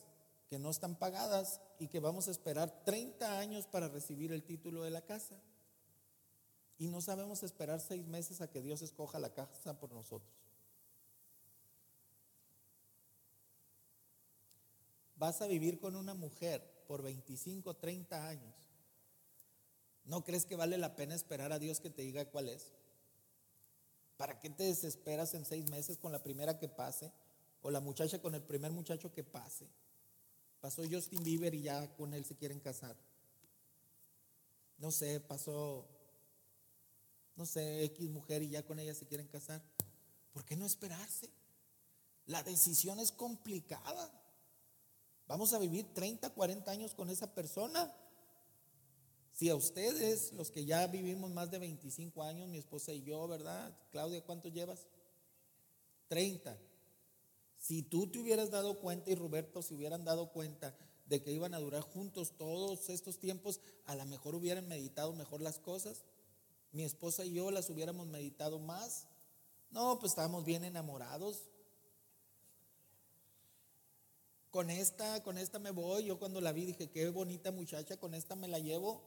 que 0.50 0.58
no 0.58 0.72
están 0.72 0.96
pagadas 0.96 1.62
y 1.77 1.88
que 1.88 2.00
vamos 2.00 2.27
a 2.27 2.32
esperar 2.32 2.84
30 2.84 3.38
años 3.38 3.68
para 3.68 3.88
recibir 3.88 4.32
el 4.32 4.44
título 4.44 4.84
de 4.84 4.89
la 4.89 5.06
casa. 5.06 5.39
Y 6.79 6.88
no 6.88 7.01
sabemos 7.01 7.44
esperar 7.44 7.79
seis 7.79 8.08
meses 8.08 8.41
a 8.41 8.50
que 8.50 8.62
Dios 8.62 8.82
escoja 8.82 9.20
la 9.20 9.32
casa 9.32 9.79
por 9.79 9.91
nosotros. 9.91 10.34
Vas 15.18 15.41
a 15.41 15.48
vivir 15.48 15.79
con 15.79 15.96
una 15.96 16.13
mujer 16.13 16.63
por 16.88 17.03
25, 17.03 17.75
30 17.75 18.27
años. 18.27 18.56
¿No 20.06 20.24
crees 20.24 20.46
que 20.46 20.56
vale 20.56 20.77
la 20.77 20.96
pena 20.96 21.13
esperar 21.13 21.51
a 21.51 21.60
Dios 21.60 21.79
que 21.79 21.91
te 21.91 22.01
diga 22.01 22.25
cuál 22.25 22.50
es? 22.50 22.74
¿Para 24.18 24.39
qué 24.39 24.50
te 24.50 24.63
desesperas 24.63 25.34
en 25.36 25.46
seis 25.46 25.70
meses 25.70 25.98
con 25.98 26.12
la 26.12 26.24
primera 26.24 26.58
que 26.58 26.70
pase? 26.70 27.12
O 27.62 27.70
la 27.70 27.82
muchacha 27.82 28.20
con 28.20 28.34
el 28.34 28.41
primer 28.41 28.72
muchacho 28.72 29.12
que 29.12 29.24
pase. 29.24 29.70
Pasó 30.62 30.84
Justin 30.89 31.24
Bieber 31.24 31.54
y 31.54 31.63
ya 31.63 31.88
con 31.96 32.13
él 32.13 32.25
se 32.25 32.36
quieren 32.36 32.60
casar. 32.60 32.96
No 34.78 34.92
sé, 34.92 35.20
pasó, 35.20 35.86
no 37.36 37.46
sé, 37.46 37.84
X 37.86 38.10
mujer 38.10 38.44
y 38.44 38.50
ya 38.50 38.66
con 38.66 38.80
ella 38.80 38.94
se 38.94 39.06
quieren 39.06 39.28
casar. 39.28 39.62
¿Por 40.32 40.46
qué 40.46 40.56
no 40.56 40.66
esperarse? 40.66 41.30
La 42.25 42.44
decisión 42.44 43.00
es 43.00 43.12
complicada. 43.12 44.12
Vamos 45.28 45.54
a 45.54 45.60
vivir 45.60 45.94
30, 45.94 46.30
40 46.30 46.72
años 46.72 46.94
con 46.94 47.10
esa 47.10 47.34
persona. 47.34 47.94
Si 49.34 49.50
a 49.50 49.56
ustedes, 49.56 50.34
los 50.34 50.51
que 50.51 50.66
ya 50.66 50.88
vivimos 50.88 51.32
más 51.32 51.50
de 51.51 51.60
25 51.60 52.24
años, 52.24 52.48
mi 52.48 52.58
esposa 52.58 52.94
y 52.94 53.04
yo, 53.04 53.28
¿verdad? 53.28 53.78
Claudia, 53.92 54.24
¿cuánto 54.24 54.50
llevas? 54.50 54.86
30. 56.08 56.58
Si 57.60 57.84
tú 57.84 58.08
te 58.08 58.20
hubieras 58.20 58.50
dado 58.50 58.80
cuenta 58.80 59.12
y 59.12 59.16
Roberto 59.16 59.62
se 59.62 59.74
hubieran 59.74 60.06
dado 60.06 60.32
cuenta 60.32 60.75
de 61.06 61.22
que 61.22 61.32
iban 61.32 61.54
a 61.54 61.60
durar 61.60 61.82
juntos 61.82 62.34
todos 62.38 62.89
estos 62.89 63.20
tiempos, 63.20 63.60
a 63.86 63.96
lo 63.96 64.06
mejor 64.06 64.36
hubieran 64.36 64.68
meditado 64.68 65.13
mejor 65.13 65.42
las 65.42 65.60
cosas. 65.60 66.04
Mi 66.72 66.84
esposa 66.84 67.25
y 67.25 67.34
yo 67.34 67.51
las 67.51 67.70
hubiéramos 67.70 68.08
meditado 68.08 68.60
más. 68.60 69.08
No, 69.72 70.00
pues 70.00 70.13
estábamos 70.13 70.46
bien 70.46 70.63
enamorados. 70.63 71.50
Con 74.51 74.70
esta, 74.70 75.22
con 75.24 75.38
esta 75.38 75.60
me 75.60 75.72
voy. 75.72 76.06
Yo 76.06 76.18
cuando 76.18 76.42
la 76.42 76.54
vi 76.54 76.66
dije, 76.66 76.89
qué 76.89 77.10
bonita 77.10 77.51
muchacha, 77.51 77.98
con 77.98 78.13
esta 78.13 78.36
me 78.36 78.48
la 78.48 78.60
llevo. 78.60 79.01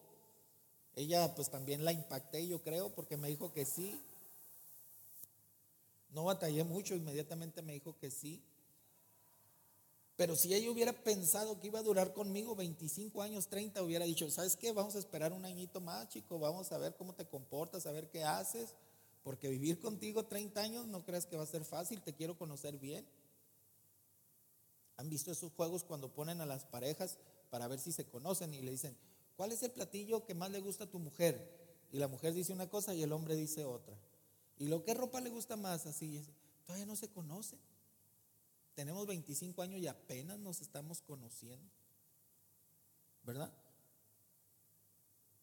Ella 0.95 1.35
pues 1.35 1.51
también 1.51 1.85
la 1.85 1.93
impacté, 1.93 2.47
yo 2.47 2.63
creo, 2.63 2.95
porque 2.95 3.17
me 3.17 3.29
dijo 3.29 3.53
que 3.53 3.65
sí. 3.65 3.99
No 6.13 6.25
batallé 6.25 6.63
mucho, 6.65 6.95
inmediatamente 6.95 7.63
me 7.63 7.73
dijo 7.73 7.97
que 7.99 8.11
sí. 8.11 8.43
Pero 10.17 10.37
si 10.37 10.55
ella 10.55 10.71
hubiera 10.71 10.93
pensado 10.93 11.59
que 11.59 11.69
iba 11.69 11.79
a 11.79 11.83
durar 11.83 12.13
conmigo 12.13 12.55
25 12.55 13.23
años, 13.23 13.49
30, 13.49 13.83
hubiera 13.83 14.05
dicho, 14.05 14.31
¿sabes 14.31 14.57
qué? 14.57 14.73
Vamos 14.73 14.95
a 14.95 14.99
esperar 14.99 15.33
un 15.33 15.45
añito 15.45 15.81
más, 15.81 16.09
chico, 16.09 16.39
vamos 16.39 16.71
a 16.71 16.79
ver 16.79 16.95
cómo 16.97 17.15
te 17.15 17.25
comportas, 17.25 17.87
a 17.87 17.93
ver 17.93 18.09
qué 18.11 18.23
haces, 18.23 18.75
porque 19.25 19.49
vivir 19.49 19.81
contigo 19.81 20.27
30 20.27 20.61
años 20.61 20.87
no 20.87 21.03
creas 21.05 21.27
que 21.27 21.37
va 21.37 21.45
a 21.45 21.47
ser 21.47 21.65
fácil, 21.65 22.03
te 22.03 22.13
quiero 22.13 22.37
conocer 22.37 22.79
bien. 22.79 23.07
¿Han 24.99 25.09
visto 25.09 25.33
esos 25.33 25.51
juegos 25.53 25.83
cuando 25.83 26.13
ponen 26.13 26.41
a 26.43 26.47
las 26.47 26.67
parejas 26.67 27.17
para 27.51 27.67
ver 27.67 27.81
si 27.81 27.91
se 27.91 28.05
conocen 28.05 28.53
y 28.53 28.61
le 28.61 28.71
dicen, 28.71 28.97
¿cuál 29.37 29.51
es 29.51 29.63
el 29.63 29.71
platillo 29.71 30.27
que 30.27 30.35
más 30.35 30.51
le 30.51 30.61
gusta 30.61 30.85
a 30.85 30.91
tu 30.91 30.99
mujer? 30.99 31.63
Y 31.91 31.99
la 31.99 32.09
mujer 32.09 32.35
dice 32.35 32.53
una 32.53 32.69
cosa 32.69 32.95
y 32.95 33.03
el 33.03 33.13
hombre 33.13 33.35
dice 33.35 33.65
otra. 33.65 33.97
¿Y 34.63 34.69
lo 34.69 34.85
que 34.85 34.95
ropa 34.95 35.21
le 35.21 35.29
gusta 35.29 35.57
más? 35.57 35.87
Así, 35.87 36.25
todavía 36.65 36.87
no 36.87 36.95
se 36.95 37.09
conoce. 37.09 37.59
Tenemos 38.77 39.09
25 39.09 39.61
años 39.61 39.81
y 39.81 39.89
apenas 39.89 40.39
nos 40.39 40.61
estamos 40.61 41.03
conociendo. 41.03 41.69
¿Verdad? 43.25 43.53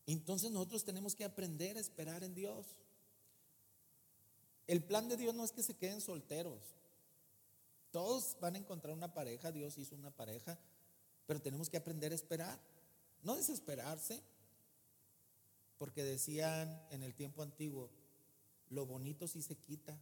Entonces 0.06 0.52
nosotros 0.52 0.86
tenemos 0.86 1.16
que 1.16 1.26
aprender 1.26 1.76
a 1.76 1.82
esperar 1.82 2.24
en 2.24 2.34
Dios. 2.34 2.66
El 4.68 4.82
plan 4.86 5.10
de 5.10 5.18
Dios 5.18 5.36
no 5.36 5.44
es 5.44 5.52
que 5.52 5.64
se 5.64 5.76
queden 5.76 6.00
solteros. 6.00 6.62
Todos 7.92 8.38
van 8.40 8.56
a 8.56 8.60
encontrar 8.60 8.94
una 8.94 9.14
pareja, 9.14 9.52
Dios 9.52 9.78
hizo 9.78 9.96
una 9.96 10.12
pareja, 10.12 10.58
pero 11.26 11.42
tenemos 11.42 11.70
que 11.70 11.76
aprender 11.76 12.14
a 12.14 12.16
esperar. 12.16 12.58
No 13.22 13.36
desesperarse, 13.36 14.24
porque 15.78 16.06
decían 16.06 16.82
en 16.92 17.04
el 17.04 17.14
tiempo 17.14 17.44
antiguo, 17.44 17.90
lo 18.70 18.86
bonito 18.86 19.28
sí 19.28 19.42
se 19.42 19.56
quita. 19.56 19.98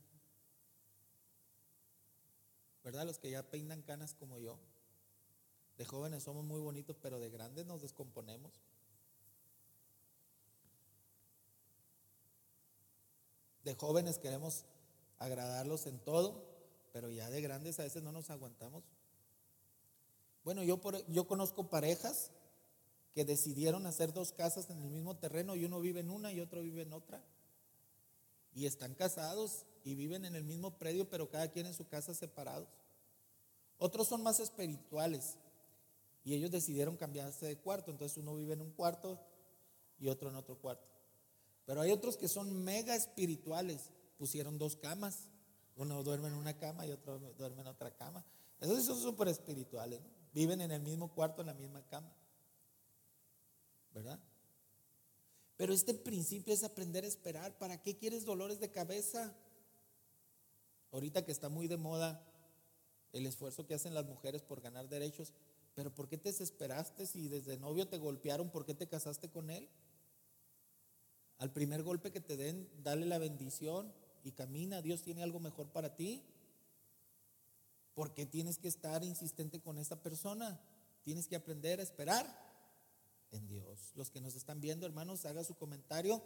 ¿Verdad? 2.83 3.05
Los 3.05 3.17
que 3.17 3.31
ya 3.31 3.43
peinan 3.43 3.81
canas 3.81 4.13
como 4.13 4.39
yo. 4.39 4.59
De 5.77 5.85
jóvenes 5.85 6.23
somos 6.23 6.43
muy 6.43 6.59
bonitos, 6.59 6.97
pero 7.01 7.19
de 7.19 7.29
grandes 7.29 7.65
nos 7.65 7.81
descomponemos. 7.81 8.51
De 13.63 13.75
jóvenes 13.75 14.17
queremos 14.17 14.65
agradarlos 15.19 15.85
en 15.87 15.99
todo, 15.99 16.45
pero 16.93 17.09
ya 17.11 17.29
de 17.29 17.41
grandes 17.41 17.79
a 17.79 17.83
veces 17.83 18.03
no 18.03 18.11
nos 18.11 18.29
aguantamos. 18.29 18.83
Bueno, 20.43 20.63
yo, 20.63 20.79
por, 20.79 21.05
yo 21.11 21.27
conozco 21.27 21.69
parejas 21.69 22.31
que 23.13 23.25
decidieron 23.25 23.85
hacer 23.85 24.13
dos 24.13 24.31
casas 24.31 24.69
en 24.69 24.81
el 24.81 24.89
mismo 24.89 25.17
terreno 25.17 25.55
y 25.55 25.65
uno 25.65 25.81
vive 25.81 25.99
en 25.99 26.09
una 26.09 26.31
y 26.31 26.39
otro 26.39 26.61
vive 26.61 26.83
en 26.83 26.93
otra 26.93 27.21
y 28.53 28.65
están 28.65 28.95
casados 28.95 29.65
y 29.83 29.95
viven 29.95 30.25
en 30.25 30.35
el 30.35 30.43
mismo 30.43 30.77
predio, 30.77 31.09
pero 31.09 31.29
cada 31.29 31.49
quien 31.49 31.65
en 31.65 31.73
su 31.73 31.87
casa 31.87 32.13
separados. 32.13 32.67
Otros 33.77 34.07
son 34.07 34.23
más 34.23 34.39
espirituales 34.39 35.37
y 36.23 36.33
ellos 36.33 36.51
decidieron 36.51 36.97
cambiarse 36.97 37.45
de 37.45 37.57
cuarto, 37.57 37.91
entonces 37.91 38.17
uno 38.17 38.35
vive 38.35 38.53
en 38.53 38.61
un 38.61 38.71
cuarto 38.71 39.19
y 39.99 40.07
otro 40.07 40.29
en 40.29 40.35
otro 40.35 40.57
cuarto. 40.57 40.87
Pero 41.65 41.81
hay 41.81 41.91
otros 41.91 42.17
que 42.17 42.27
son 42.27 42.63
mega 42.63 42.95
espirituales, 42.95 43.91
pusieron 44.17 44.57
dos 44.57 44.75
camas, 44.75 45.29
uno 45.75 46.03
duerme 46.03 46.27
en 46.27 46.33
una 46.33 46.57
cama 46.57 46.85
y 46.85 46.91
otro 46.91 47.19
duerme 47.37 47.61
en 47.61 47.67
otra 47.67 47.91
cama. 47.95 48.25
Esos 48.59 48.85
son 48.85 48.99
súper 48.99 49.27
espirituales, 49.27 50.01
viven 50.33 50.61
en 50.61 50.71
el 50.71 50.81
mismo 50.81 51.13
cuarto, 51.13 51.41
en 51.41 51.47
la 51.47 51.53
misma 51.53 51.81
cama. 51.87 52.11
¿Verdad? 53.93 54.19
Pero 55.57 55.73
este 55.73 55.95
principio 55.95 56.53
es 56.53 56.63
aprender 56.63 57.03
a 57.03 57.07
esperar. 57.07 57.57
¿Para 57.57 57.81
qué 57.81 57.97
quieres 57.97 58.25
dolores 58.25 58.59
de 58.59 58.69
cabeza? 58.69 59.35
Ahorita 60.91 61.25
que 61.25 61.31
está 61.31 61.49
muy 61.49 61.67
de 61.67 61.77
moda 61.77 62.23
el 63.11 63.25
esfuerzo 63.25 63.65
que 63.65 63.73
hacen 63.73 63.95
las 63.95 64.05
mujeres 64.05 64.43
por 64.43 64.61
ganar 64.61 64.87
derechos, 64.87 65.33
pero 65.73 65.93
¿por 65.93 66.07
qué 66.07 66.17
te 66.17 66.29
desesperaste 66.29 67.05
si 67.05 67.27
desde 67.27 67.57
novio 67.57 67.87
te 67.87 67.97
golpearon? 67.97 68.49
¿Por 68.49 68.65
qué 68.65 68.73
te 68.73 68.87
casaste 68.87 69.29
con 69.29 69.49
él? 69.49 69.67
Al 71.39 71.51
primer 71.51 71.83
golpe 71.83 72.11
que 72.11 72.21
te 72.21 72.37
den, 72.37 72.69
dale 72.83 73.05
la 73.05 73.17
bendición 73.17 73.91
y 74.23 74.31
camina. 74.31 74.81
Dios 74.81 75.01
tiene 75.01 75.23
algo 75.23 75.39
mejor 75.39 75.67
para 75.69 75.95
ti. 75.95 76.23
¿Por 77.93 78.13
qué 78.13 78.25
tienes 78.25 78.57
que 78.59 78.67
estar 78.67 79.03
insistente 79.03 79.59
con 79.59 79.77
esa 79.77 80.01
persona? 80.01 80.59
Tienes 81.03 81.27
que 81.27 81.35
aprender 81.35 81.79
a 81.79 81.83
esperar 81.83 82.46
en 83.31 83.47
Dios. 83.47 83.91
Los 83.95 84.09
que 84.09 84.21
nos 84.21 84.35
están 84.35 84.61
viendo, 84.61 84.85
hermanos, 84.85 85.25
haga 85.25 85.43
su 85.43 85.55
comentario. 85.55 86.21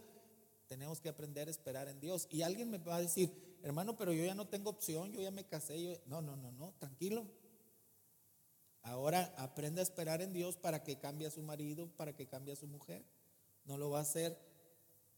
Tenemos 0.68 1.02
que 1.02 1.10
aprender 1.10 1.48
a 1.48 1.52
esperar 1.52 1.88
en 1.88 2.00
Dios. 2.00 2.28
Y 2.30 2.44
alguien 2.44 2.70
me 2.70 2.78
va 2.78 2.98
a 2.98 3.02
decir, 3.02 3.58
hermano, 3.64 3.98
pero 3.98 4.14
yo 4.14 4.24
ya 4.24 4.36
no 4.36 4.48
tengo 4.48 4.70
opción, 4.70 5.12
yo 5.12 5.22
ya 5.22 5.32
me 5.32 5.46
casé. 5.46 6.02
No, 6.06 6.22
no, 6.22 6.36
no, 6.36 6.52
no, 6.52 6.74
tranquilo. 6.80 7.28
Ahora 8.84 9.34
aprende 9.38 9.82
a 9.82 9.84
esperar 9.84 10.22
en 10.22 10.34
Dios 10.34 10.58
para 10.58 10.84
que 10.84 10.98
cambie 10.98 11.28
a 11.28 11.32
su 11.32 11.44
marido, 11.44 11.88
para 11.96 12.16
que 12.16 12.28
cambie 12.28 12.54
a 12.54 12.58
su 12.58 12.68
mujer. 12.68 13.06
No 13.66 13.78
lo 13.78 13.90
va 13.90 14.00
a 14.00 14.04
hacer 14.04 14.38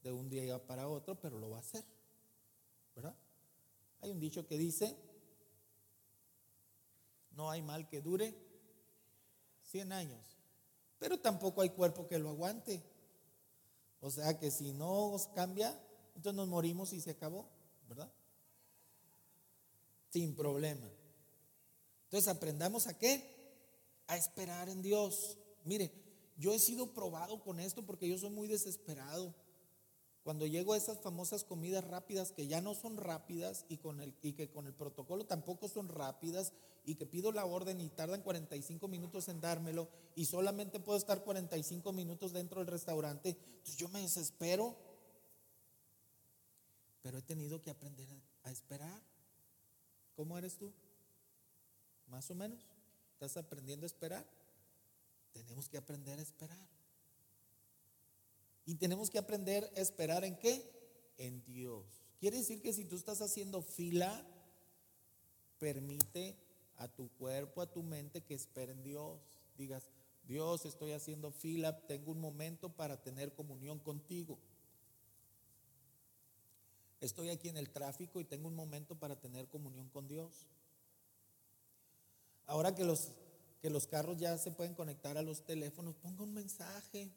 de 0.01 0.11
un 0.11 0.29
día 0.29 0.65
para 0.65 0.87
otro, 0.87 1.19
pero 1.19 1.39
lo 1.39 1.49
va 1.49 1.57
a 1.57 1.61
hacer. 1.61 1.83
¿Verdad? 2.95 3.15
Hay 4.01 4.11
un 4.11 4.19
dicho 4.19 4.45
que 4.45 4.57
dice, 4.57 4.97
no 7.31 7.49
hay 7.49 7.61
mal 7.61 7.87
que 7.87 8.01
dure 8.01 8.35
100 9.63 9.93
años, 9.93 10.37
pero 10.99 11.19
tampoco 11.19 11.61
hay 11.61 11.69
cuerpo 11.69 12.07
que 12.07 12.19
lo 12.19 12.29
aguante. 12.29 12.81
O 13.99 14.09
sea 14.11 14.37
que 14.37 14.51
si 14.51 14.73
no 14.73 15.15
cambia, 15.33 15.79
entonces 16.15 16.35
nos 16.35 16.47
morimos 16.47 16.93
y 16.93 17.01
se 17.01 17.11
acabó, 17.11 17.47
¿verdad? 17.87 18.11
Sin 20.09 20.35
problema. 20.35 20.89
Entonces 22.05 22.27
aprendamos 22.27 22.87
a 22.87 22.97
qué? 22.97 23.23
A 24.07 24.17
esperar 24.17 24.69
en 24.69 24.81
Dios. 24.81 25.37
Mire, 25.63 25.91
yo 26.37 26.53
he 26.53 26.59
sido 26.59 26.93
probado 26.93 27.41
con 27.41 27.59
esto 27.59 27.85
porque 27.85 28.07
yo 28.07 28.17
soy 28.17 28.29
muy 28.29 28.47
desesperado. 28.47 29.33
Cuando 30.23 30.45
llego 30.47 30.73
a 30.73 30.77
esas 30.77 30.99
famosas 30.99 31.43
comidas 31.43 31.83
rápidas 31.83 32.31
que 32.31 32.47
ya 32.47 32.61
no 32.61 32.75
son 32.75 32.97
rápidas 32.97 33.65
y, 33.67 33.77
con 33.77 33.99
el, 33.99 34.15
y 34.21 34.33
que 34.33 34.49
con 34.49 34.67
el 34.67 34.73
protocolo 34.73 35.25
tampoco 35.25 35.67
son 35.67 35.89
rápidas 35.89 36.53
y 36.85 36.95
que 36.95 37.05
pido 37.05 37.31
la 37.31 37.45
orden 37.45 37.79
y 37.79 37.89
tardan 37.89 38.21
45 38.21 38.87
minutos 38.87 39.29
en 39.29 39.39
dármelo 39.39 39.89
y 40.15 40.25
solamente 40.25 40.79
puedo 40.79 40.97
estar 40.97 41.23
45 41.23 41.93
minutos 41.93 42.33
dentro 42.33 42.59
del 42.59 42.67
restaurante, 42.67 43.29
entonces 43.29 43.77
yo 43.77 43.89
me 43.89 44.01
desespero. 44.01 44.75
Pero 47.01 47.17
he 47.17 47.21
tenido 47.21 47.61
que 47.61 47.69
aprender 47.69 48.07
a, 48.09 48.49
a 48.49 48.51
esperar. 48.51 49.01
¿Cómo 50.15 50.37
eres 50.37 50.57
tú? 50.57 50.71
Más 52.07 52.29
o 52.31 52.35
menos. 52.35 52.59
¿Estás 53.13 53.37
aprendiendo 53.37 53.85
a 53.85 53.87
esperar? 53.87 54.25
Tenemos 55.33 55.67
que 55.67 55.77
aprender 55.77 56.19
a 56.19 56.21
esperar. 56.21 56.67
Y 58.65 58.75
tenemos 58.75 59.09
que 59.09 59.17
aprender 59.17 59.69
a 59.75 59.79
esperar 59.79 60.23
en 60.23 60.37
qué? 60.37 60.63
En 61.17 61.43
Dios. 61.43 61.85
Quiere 62.19 62.37
decir 62.37 62.61
que 62.61 62.71
si 62.71 62.85
tú 62.85 62.95
estás 62.95 63.21
haciendo 63.21 63.61
fila, 63.61 64.25
permite 65.59 66.37
a 66.77 66.87
tu 66.87 67.09
cuerpo, 67.17 67.61
a 67.61 67.71
tu 67.71 67.83
mente 67.83 68.21
que 68.21 68.33
espere 68.33 68.71
en 68.71 68.83
Dios. 68.83 69.19
Digas, 69.57 69.87
Dios, 70.27 70.65
estoy 70.65 70.93
haciendo 70.93 71.31
fila, 71.31 71.85
tengo 71.85 72.11
un 72.11 72.19
momento 72.19 72.69
para 72.69 73.01
tener 73.01 73.33
comunión 73.33 73.79
contigo. 73.79 74.37
Estoy 77.01 77.29
aquí 77.29 77.49
en 77.49 77.57
el 77.57 77.69
tráfico 77.69 78.21
y 78.21 78.25
tengo 78.25 78.47
un 78.47 78.55
momento 78.55 78.95
para 78.95 79.19
tener 79.19 79.49
comunión 79.49 79.89
con 79.89 80.07
Dios. 80.07 80.47
Ahora 82.45 82.73
que 82.73 82.85
los, 82.85 83.11
que 83.61 83.69
los 83.69 83.87
carros 83.87 84.17
ya 84.17 84.37
se 84.37 84.51
pueden 84.51 84.73
conectar 84.73 85.17
a 85.17 85.21
los 85.21 85.45
teléfonos, 85.45 85.95
ponga 85.95 86.23
un 86.23 86.33
mensaje. 86.33 87.11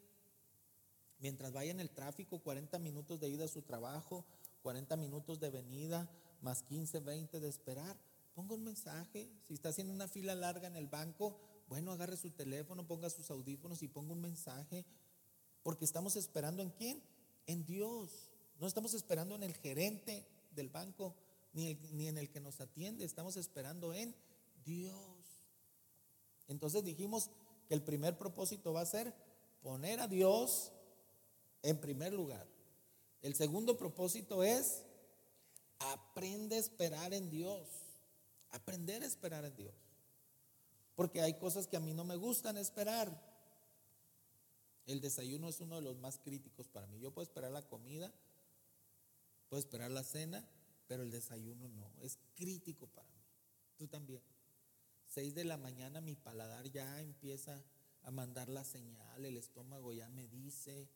Mientras 1.19 1.53
vaya 1.53 1.71
en 1.71 1.81
el 1.81 1.91
tráfico, 1.91 2.41
40 2.41 2.79
minutos 2.81 3.21
de 3.21 3.29
ida 3.29 3.45
a 3.45 3.49
su 3.49 3.63
trabajo, 3.63 4.25
40 4.63 4.97
minutos 4.97 5.39
de 5.39 5.51
venida, 5.51 6.11
más 6.43 6.63
15, 6.65 7.01
20 7.01 7.39
de 7.39 7.49
esperar. 7.49 7.97
Ponga 8.37 8.55
un 8.55 8.65
mensaje. 8.65 9.31
Si 9.49 9.55
está 9.55 9.71
haciendo 9.71 9.95
una 9.95 10.09
fila 10.09 10.35
larga 10.35 10.69
en 10.69 10.77
el 10.77 10.89
banco, 10.89 11.41
bueno, 11.69 11.91
agarre 11.91 12.19
su 12.19 12.31
teléfono, 12.33 12.87
ponga 12.87 13.09
sus 13.09 13.31
audífonos 13.31 13.83
y 13.83 13.89
ponga 13.89 14.13
un 14.13 14.21
mensaje. 14.21 14.85
Porque 15.63 15.87
estamos 15.87 16.17
esperando 16.17 16.63
en 16.63 16.69
quién? 16.69 17.03
En 17.47 17.65
Dios. 17.65 18.29
No 18.61 18.67
estamos 18.67 18.93
esperando 18.93 19.35
en 19.37 19.43
el 19.43 19.55
gerente 19.55 20.29
del 20.51 20.69
banco, 20.69 21.15
ni, 21.55 21.79
en 22.07 22.19
el 22.19 22.29
que 22.29 22.41
nos 22.41 22.61
atiende. 22.61 23.07
Estamos 23.07 23.39
esperando 23.39 23.95
en 23.95 24.15
Dios. 24.67 25.41
Entonces 26.47 26.85
dijimos 26.85 27.31
que 27.69 27.75
el 27.75 27.83
primer 27.83 28.19
propósito 28.19 28.75
va 28.75 28.83
a 28.83 28.87
ser 28.87 29.15
poner 29.63 29.99
a 29.99 30.09
Dios 30.09 30.73
en 31.63 31.81
primer 31.81 32.13
lugar. 32.13 32.47
El 33.23 33.35
segundo 33.35 33.79
propósito 33.79 34.45
es 34.45 34.83
aprende 35.79 36.57
a 36.57 36.61
esperar 36.61 37.15
en 37.15 37.31
Dios. 37.31 37.86
Aprender 38.51 39.03
a 39.03 39.07
esperar 39.07 39.45
en 39.45 39.57
Dios. 39.57 39.75
Porque 40.95 41.21
hay 41.21 41.35
cosas 41.35 41.67
que 41.67 41.77
a 41.77 41.81
mí 41.81 41.93
no 41.93 42.05
me 42.05 42.17
gustan 42.17 42.57
esperar. 42.57 43.11
El 44.87 45.01
desayuno 45.01 45.49
es 45.49 45.61
uno 45.61 45.77
de 45.77 45.83
los 45.83 45.99
más 45.99 46.19
críticos 46.19 46.69
para 46.69 46.87
mí. 46.87 46.99
Yo 46.99 47.11
puedo 47.11 47.25
esperar 47.25 47.51
la 47.51 47.63
comida, 47.63 48.13
puedo 49.49 49.61
esperar 49.61 49.91
la 49.91 50.05
cena, 50.05 50.49
pero 50.87 51.03
el 51.03 51.11
desayuno 51.11 51.69
no. 51.69 51.93
Es 52.01 52.19
crítico 52.35 52.87
para 52.87 53.09
mí. 53.09 53.23
Tú 53.77 53.89
también. 53.89 54.23
Seis 55.07 55.35
de 55.35 55.45
la 55.45 55.57
mañana 55.57 56.01
mi 56.01 56.15
paladar 56.15 56.71
ya 56.71 57.01
empieza 57.01 57.63
a 58.03 58.11
mandar 58.11 58.49
la 58.49 58.65
señal, 58.65 59.25
el 59.25 59.37
estómago 59.37 59.93
ya 59.93 60.09
me 60.11 60.29
dice, 60.29 60.89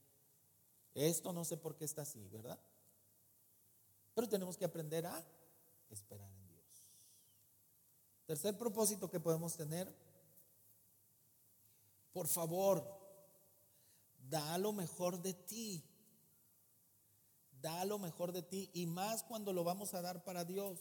esto 0.95 1.33
no 1.33 1.45
sé 1.45 1.57
por 1.57 1.77
qué 1.77 1.85
está 1.85 2.03
así, 2.03 2.29
¿verdad? 2.29 2.59
Pero 4.15 4.29
tenemos 4.29 4.57
que 4.57 4.65
aprender 4.65 5.07
a 5.07 5.25
esperar. 5.91 6.40
Tercer 8.31 8.57
propósito 8.57 9.11
que 9.11 9.19
podemos 9.19 9.57
tener, 9.57 9.93
por 12.13 12.29
favor, 12.29 12.87
da 14.29 14.57
lo 14.57 14.73
mejor 14.73 15.21
de 15.21 15.35
ti. 15.35 15.83
Da 17.61 17.85
lo 17.85 17.99
mejor 17.99 18.31
de 18.31 18.43
ti 18.43 18.71
y 18.73 18.87
más 18.87 19.25
cuando 19.25 19.53
lo 19.53 19.65
vamos 19.65 19.95
a 19.95 20.01
dar 20.01 20.23
para 20.23 20.45
Dios. 20.45 20.79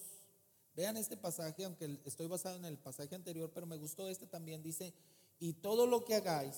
Vean 0.75 0.95
este 0.95 1.17
pasaje, 1.17 1.65
aunque 1.65 1.99
estoy 2.05 2.27
basado 2.27 2.55
en 2.55 2.65
el 2.65 2.77
pasaje 2.77 3.15
anterior, 3.15 3.49
pero 3.51 3.65
me 3.65 3.77
gustó 3.77 4.07
este 4.07 4.27
también. 4.27 4.61
Dice, 4.61 4.93
y 5.39 5.53
todo 5.53 5.87
lo 5.87 6.05
que 6.05 6.13
hagáis, 6.13 6.55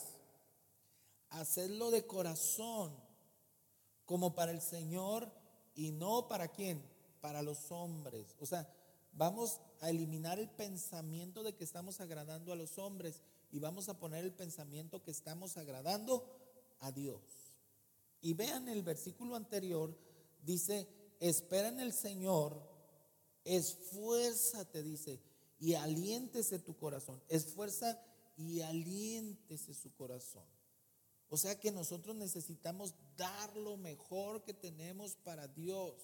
hacedlo 1.30 1.90
de 1.92 2.06
corazón 2.06 2.94
como 4.04 4.36
para 4.36 4.52
el 4.52 4.60
Señor 4.60 5.32
y 5.74 5.94
no 5.94 6.28
para 6.28 6.50
quién, 6.50 6.84
para 7.22 7.42
los 7.42 7.72
hombres. 7.72 8.36
O 8.42 8.46
sea, 8.46 8.70
vamos 9.14 9.62
a 9.82 9.90
eliminar 9.90 10.40
el 10.40 10.50
pensamiento 10.50 11.44
de 11.44 11.54
que 11.54 11.64
estamos 11.64 12.00
agradando 12.00 12.54
a 12.54 12.56
los 12.56 12.78
hombres 12.78 13.22
y 13.52 13.60
vamos 13.60 13.90
a 13.90 14.00
poner 14.00 14.24
el 14.24 14.32
pensamiento 14.32 15.04
que 15.04 15.12
estamos 15.12 15.58
agradando 15.58 16.26
a 16.80 16.92
Dios. 16.92 17.22
Y 18.22 18.34
vean 18.34 18.70
el 18.70 18.84
versículo 18.84 19.36
anterior, 19.36 19.98
dice, 20.44 20.88
espera 21.20 21.70
en 21.70 21.80
el 21.80 21.94
Señor, 21.94 22.62
esfuérzate, 23.44 24.84
dice, 24.84 25.20
y 25.60 25.74
aliéntese 25.74 26.60
tu 26.60 26.78
corazón. 26.78 27.22
Esfuerza 27.28 28.00
y 28.38 28.62
aliéntese 28.62 29.74
su 29.74 29.94
corazón. 29.96 30.46
O 31.30 31.38
sea 31.38 31.60
que 31.60 31.72
nosotros 31.72 32.16
necesitamos 32.16 32.94
dar 33.18 33.56
lo 33.58 33.78
mejor 33.78 34.44
que 34.44 34.54
tenemos 34.54 35.16
para 35.16 35.48
Dios. 35.48 35.96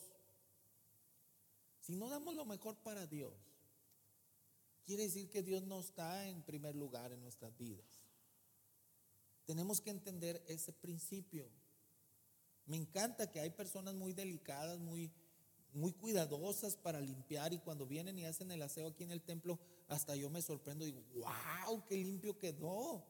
Si 1.81 1.95
no 1.95 2.09
damos 2.09 2.35
lo 2.35 2.45
mejor 2.45 2.75
para 2.77 3.05
Dios, 3.05 3.46
quiere 4.87 5.03
decir 5.03 5.29
que 5.29 5.43
Dios 5.43 5.63
no 5.63 5.81
está 5.81 6.27
en 6.27 6.41
primer 6.43 6.73
lugar 6.73 7.11
en 7.11 7.21
nuestras 7.21 7.55
vidas. 7.57 7.85
Tenemos 9.45 9.81
que 9.81 9.89
entender 9.89 10.41
ese 10.47 10.71
principio. 10.71 11.51
Me 12.65 12.77
encanta 12.77 13.29
que 13.29 13.41
hay 13.41 13.49
personas 13.49 13.95
muy 13.95 14.13
delicadas, 14.13 14.79
muy, 14.79 15.11
muy 15.73 15.91
cuidadosas 15.91 16.77
para 16.77 17.01
limpiar 17.01 17.51
y 17.51 17.59
cuando 17.59 17.85
vienen 17.85 18.17
y 18.17 18.25
hacen 18.25 18.49
el 18.49 18.61
aseo 18.61 18.87
aquí 18.87 19.03
en 19.03 19.11
el 19.11 19.21
templo, 19.21 19.59
hasta 19.89 20.15
yo 20.15 20.29
me 20.29 20.41
sorprendo 20.41 20.85
y 20.85 20.91
digo, 20.91 21.03
wow, 21.15 21.83
qué 21.85 21.97
limpio 21.97 22.39
quedó. 22.39 23.05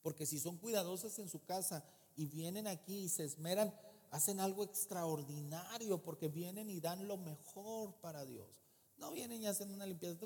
Porque 0.00 0.26
si 0.26 0.38
son 0.38 0.58
cuidadosas 0.58 1.18
en 1.18 1.28
su 1.28 1.44
casa 1.44 1.84
y 2.14 2.26
vienen 2.26 2.68
aquí 2.68 3.00
y 3.00 3.08
se 3.08 3.24
esmeran, 3.24 3.74
hacen 4.10 4.38
algo 4.38 4.62
extraordinario 4.62 6.00
porque 6.00 6.28
vienen 6.28 6.70
y 6.70 6.80
dan 6.80 7.08
lo 7.08 7.16
mejor 7.16 7.96
para 8.00 8.24
Dios. 8.24 8.69
No 9.00 9.12
vienen 9.12 9.42
y 9.42 9.46
hacen 9.46 9.70
una 9.70 9.86
limpieza 9.86 10.16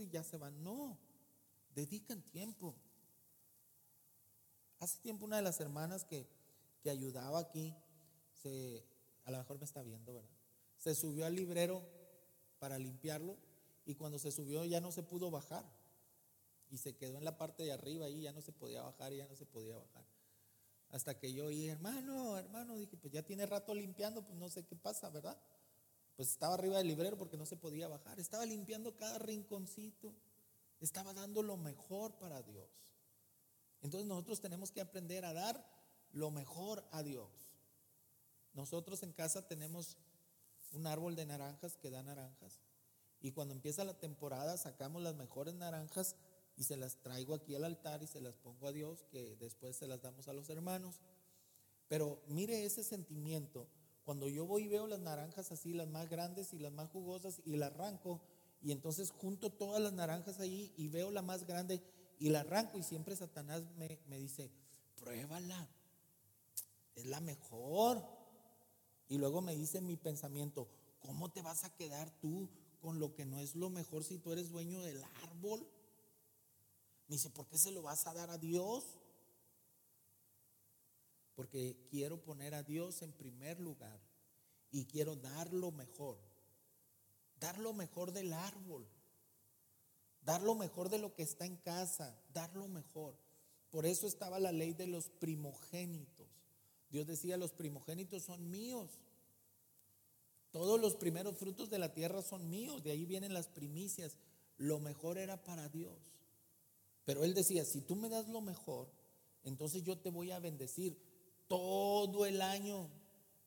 y 0.00 0.08
ya 0.08 0.24
se 0.24 0.38
van. 0.38 0.64
No, 0.64 0.98
dedican 1.74 2.22
tiempo. 2.22 2.74
Hace 4.80 4.98
tiempo 4.98 5.26
una 5.26 5.36
de 5.36 5.42
las 5.42 5.60
hermanas 5.60 6.04
que, 6.04 6.26
que 6.82 6.90
ayudaba 6.90 7.38
aquí, 7.38 7.74
se, 8.42 8.84
a 9.24 9.30
lo 9.30 9.38
mejor 9.38 9.58
me 9.58 9.64
está 9.64 9.82
viendo, 9.82 10.14
¿verdad? 10.14 10.30
Se 10.78 10.94
subió 10.94 11.26
al 11.26 11.34
librero 11.34 11.82
para 12.58 12.78
limpiarlo 12.78 13.36
y 13.84 13.94
cuando 13.94 14.18
se 14.18 14.32
subió 14.32 14.64
ya 14.64 14.80
no 14.80 14.90
se 14.90 15.02
pudo 15.02 15.30
bajar. 15.30 15.64
Y 16.70 16.78
se 16.78 16.96
quedó 16.96 17.18
en 17.18 17.24
la 17.24 17.36
parte 17.36 17.62
de 17.62 17.72
arriba 17.72 18.08
y 18.08 18.22
ya 18.22 18.32
no 18.32 18.40
se 18.40 18.50
podía 18.50 18.82
bajar 18.82 19.12
y 19.12 19.18
ya 19.18 19.28
no 19.28 19.36
se 19.36 19.44
podía 19.44 19.76
bajar. 19.76 20.04
Hasta 20.88 21.18
que 21.18 21.32
yo 21.32 21.46
oí, 21.46 21.68
hermano, 21.68 22.38
hermano, 22.38 22.74
dije, 22.74 22.96
pues 22.96 23.12
ya 23.12 23.22
tiene 23.22 23.46
rato 23.46 23.74
limpiando, 23.74 24.24
pues 24.24 24.38
no 24.38 24.48
sé 24.48 24.64
qué 24.64 24.76
pasa, 24.76 25.10
¿verdad? 25.10 25.38
Pues 26.16 26.30
estaba 26.30 26.54
arriba 26.54 26.78
del 26.78 26.88
librero 26.88 27.18
porque 27.18 27.36
no 27.36 27.46
se 27.46 27.56
podía 27.56 27.88
bajar. 27.88 28.20
Estaba 28.20 28.46
limpiando 28.46 28.96
cada 28.96 29.18
rinconcito. 29.18 30.14
Estaba 30.80 31.12
dando 31.14 31.42
lo 31.42 31.56
mejor 31.56 32.16
para 32.18 32.42
Dios. 32.42 32.68
Entonces 33.82 34.08
nosotros 34.08 34.40
tenemos 34.40 34.70
que 34.70 34.80
aprender 34.80 35.24
a 35.24 35.32
dar 35.32 35.64
lo 36.12 36.30
mejor 36.30 36.84
a 36.92 37.02
Dios. 37.02 37.28
Nosotros 38.52 39.02
en 39.02 39.12
casa 39.12 39.46
tenemos 39.46 39.96
un 40.72 40.86
árbol 40.86 41.16
de 41.16 41.26
naranjas 41.26 41.76
que 41.76 41.90
da 41.90 42.02
naranjas. 42.02 42.60
Y 43.20 43.32
cuando 43.32 43.54
empieza 43.54 43.84
la 43.84 43.98
temporada 43.98 44.56
sacamos 44.56 45.02
las 45.02 45.14
mejores 45.14 45.54
naranjas 45.54 46.16
y 46.56 46.64
se 46.64 46.76
las 46.76 46.96
traigo 46.98 47.34
aquí 47.34 47.54
al 47.54 47.64
altar 47.64 48.02
y 48.02 48.06
se 48.06 48.20
las 48.20 48.36
pongo 48.36 48.68
a 48.68 48.72
Dios, 48.72 49.04
que 49.10 49.36
después 49.36 49.76
se 49.76 49.86
las 49.86 50.02
damos 50.02 50.28
a 50.28 50.32
los 50.32 50.48
hermanos. 50.48 51.00
Pero 51.88 52.22
mire 52.26 52.64
ese 52.64 52.84
sentimiento. 52.84 53.66
Cuando 54.04 54.28
yo 54.28 54.46
voy 54.46 54.64
y 54.64 54.68
veo 54.68 54.86
las 54.86 55.00
naranjas 55.00 55.50
así, 55.50 55.72
las 55.72 55.88
más 55.88 56.08
grandes 56.08 56.52
y 56.52 56.58
las 56.58 56.72
más 56.72 56.90
jugosas, 56.90 57.40
y 57.44 57.56
la 57.56 57.66
arranco, 57.66 58.20
y 58.60 58.72
entonces 58.72 59.10
junto 59.10 59.50
todas 59.50 59.82
las 59.82 59.92
naranjas 59.92 60.40
ahí 60.40 60.72
y 60.76 60.88
veo 60.88 61.10
la 61.10 61.22
más 61.22 61.46
grande 61.46 61.82
y 62.18 62.28
la 62.28 62.40
arranco, 62.40 62.78
y 62.78 62.82
siempre 62.82 63.16
Satanás 63.16 63.62
me, 63.76 63.98
me 64.06 64.18
dice, 64.18 64.50
pruébala, 64.96 65.68
es 66.94 67.06
la 67.06 67.20
mejor. 67.20 68.02
Y 69.08 69.18
luego 69.18 69.40
me 69.40 69.54
dice 69.54 69.80
mi 69.80 69.96
pensamiento, 69.96 70.68
¿cómo 71.00 71.30
te 71.30 71.42
vas 71.42 71.64
a 71.64 71.74
quedar 71.74 72.10
tú 72.20 72.48
con 72.80 72.98
lo 72.98 73.14
que 73.14 73.24
no 73.24 73.38
es 73.38 73.54
lo 73.54 73.70
mejor 73.70 74.04
si 74.04 74.18
tú 74.18 74.32
eres 74.32 74.50
dueño 74.50 74.80
del 74.82 75.02
árbol? 75.22 75.66
Me 77.08 77.16
dice, 77.16 77.30
¿por 77.30 77.46
qué 77.46 77.58
se 77.58 77.70
lo 77.70 77.82
vas 77.82 78.06
a 78.06 78.14
dar 78.14 78.30
a 78.30 78.38
Dios? 78.38 78.84
Porque 81.34 81.76
quiero 81.90 82.22
poner 82.22 82.54
a 82.54 82.62
Dios 82.62 83.02
en 83.02 83.12
primer 83.12 83.60
lugar 83.60 84.00
y 84.70 84.86
quiero 84.86 85.16
dar 85.16 85.52
lo 85.52 85.72
mejor. 85.72 86.18
Dar 87.38 87.58
lo 87.58 87.72
mejor 87.72 88.12
del 88.12 88.32
árbol. 88.32 88.86
Dar 90.22 90.42
lo 90.42 90.54
mejor 90.54 90.88
de 90.88 90.98
lo 90.98 91.14
que 91.14 91.22
está 91.22 91.44
en 91.46 91.56
casa. 91.56 92.16
Dar 92.32 92.54
lo 92.56 92.68
mejor. 92.68 93.16
Por 93.70 93.86
eso 93.86 94.06
estaba 94.06 94.38
la 94.38 94.52
ley 94.52 94.72
de 94.72 94.86
los 94.86 95.08
primogénitos. 95.08 96.28
Dios 96.90 97.06
decía, 97.06 97.36
los 97.36 97.52
primogénitos 97.52 98.22
son 98.22 98.50
míos. 98.50 99.00
Todos 100.52 100.80
los 100.80 100.94
primeros 100.94 101.36
frutos 101.36 101.68
de 101.68 101.80
la 101.80 101.92
tierra 101.92 102.22
son 102.22 102.48
míos. 102.48 102.84
De 102.84 102.92
ahí 102.92 103.04
vienen 103.04 103.34
las 103.34 103.48
primicias. 103.48 104.16
Lo 104.56 104.78
mejor 104.78 105.18
era 105.18 105.42
para 105.42 105.68
Dios. 105.68 105.98
Pero 107.04 107.24
él 107.24 107.34
decía, 107.34 107.64
si 107.64 107.80
tú 107.80 107.96
me 107.96 108.08
das 108.08 108.28
lo 108.28 108.40
mejor, 108.40 108.88
entonces 109.42 109.82
yo 109.82 109.98
te 109.98 110.10
voy 110.10 110.30
a 110.30 110.38
bendecir 110.38 110.96
todo 111.48 112.26
el 112.26 112.40
año. 112.42 112.88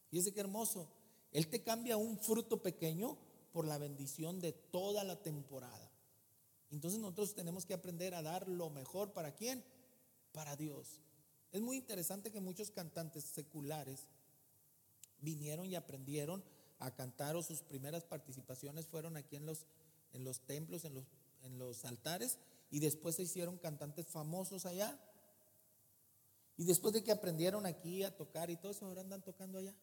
Fíjese 0.09 0.33
qué 0.33 0.39
hermoso. 0.39 0.89
Él 1.31 1.47
te 1.47 1.63
cambia 1.63 1.97
un 1.97 2.17
fruto 2.17 2.61
pequeño 2.61 3.17
por 3.51 3.65
la 3.67 3.77
bendición 3.77 4.39
de 4.39 4.53
toda 4.53 5.03
la 5.03 5.21
temporada. 5.21 5.91
Entonces 6.71 6.99
nosotros 6.99 7.35
tenemos 7.35 7.65
que 7.65 7.73
aprender 7.73 8.13
a 8.13 8.21
dar 8.21 8.47
lo 8.47 8.69
mejor 8.69 9.13
para 9.13 9.33
quién? 9.33 9.63
Para 10.31 10.55
Dios. 10.55 11.01
Es 11.51 11.61
muy 11.61 11.77
interesante 11.77 12.31
que 12.31 12.41
muchos 12.41 12.71
cantantes 12.71 13.23
seculares 13.23 14.07
vinieron 15.19 15.65
y 15.65 15.75
aprendieron 15.75 16.43
a 16.79 16.93
cantar 16.93 17.35
o 17.35 17.41
sus 17.41 17.61
primeras 17.61 18.03
participaciones 18.03 18.87
fueron 18.87 19.17
aquí 19.17 19.35
en 19.35 19.45
los, 19.45 19.65
en 20.13 20.23
los 20.23 20.41
templos, 20.41 20.85
en 20.85 20.93
los, 20.93 21.05
en 21.43 21.57
los 21.57 21.85
altares 21.85 22.37
y 22.69 22.79
después 22.79 23.15
se 23.15 23.23
hicieron 23.23 23.57
cantantes 23.57 24.07
famosos 24.07 24.65
allá. 24.65 24.99
Y 26.57 26.65
después 26.65 26.93
de 26.93 27.03
que 27.03 27.11
aprendieron 27.11 27.65
aquí 27.65 28.03
a 28.03 28.15
tocar 28.15 28.49
y 28.49 28.57
todo 28.57 28.71
eso, 28.71 28.85
ahora 28.85 29.01
andan 29.01 29.21
tocando 29.21 29.59
allá. 29.59 29.75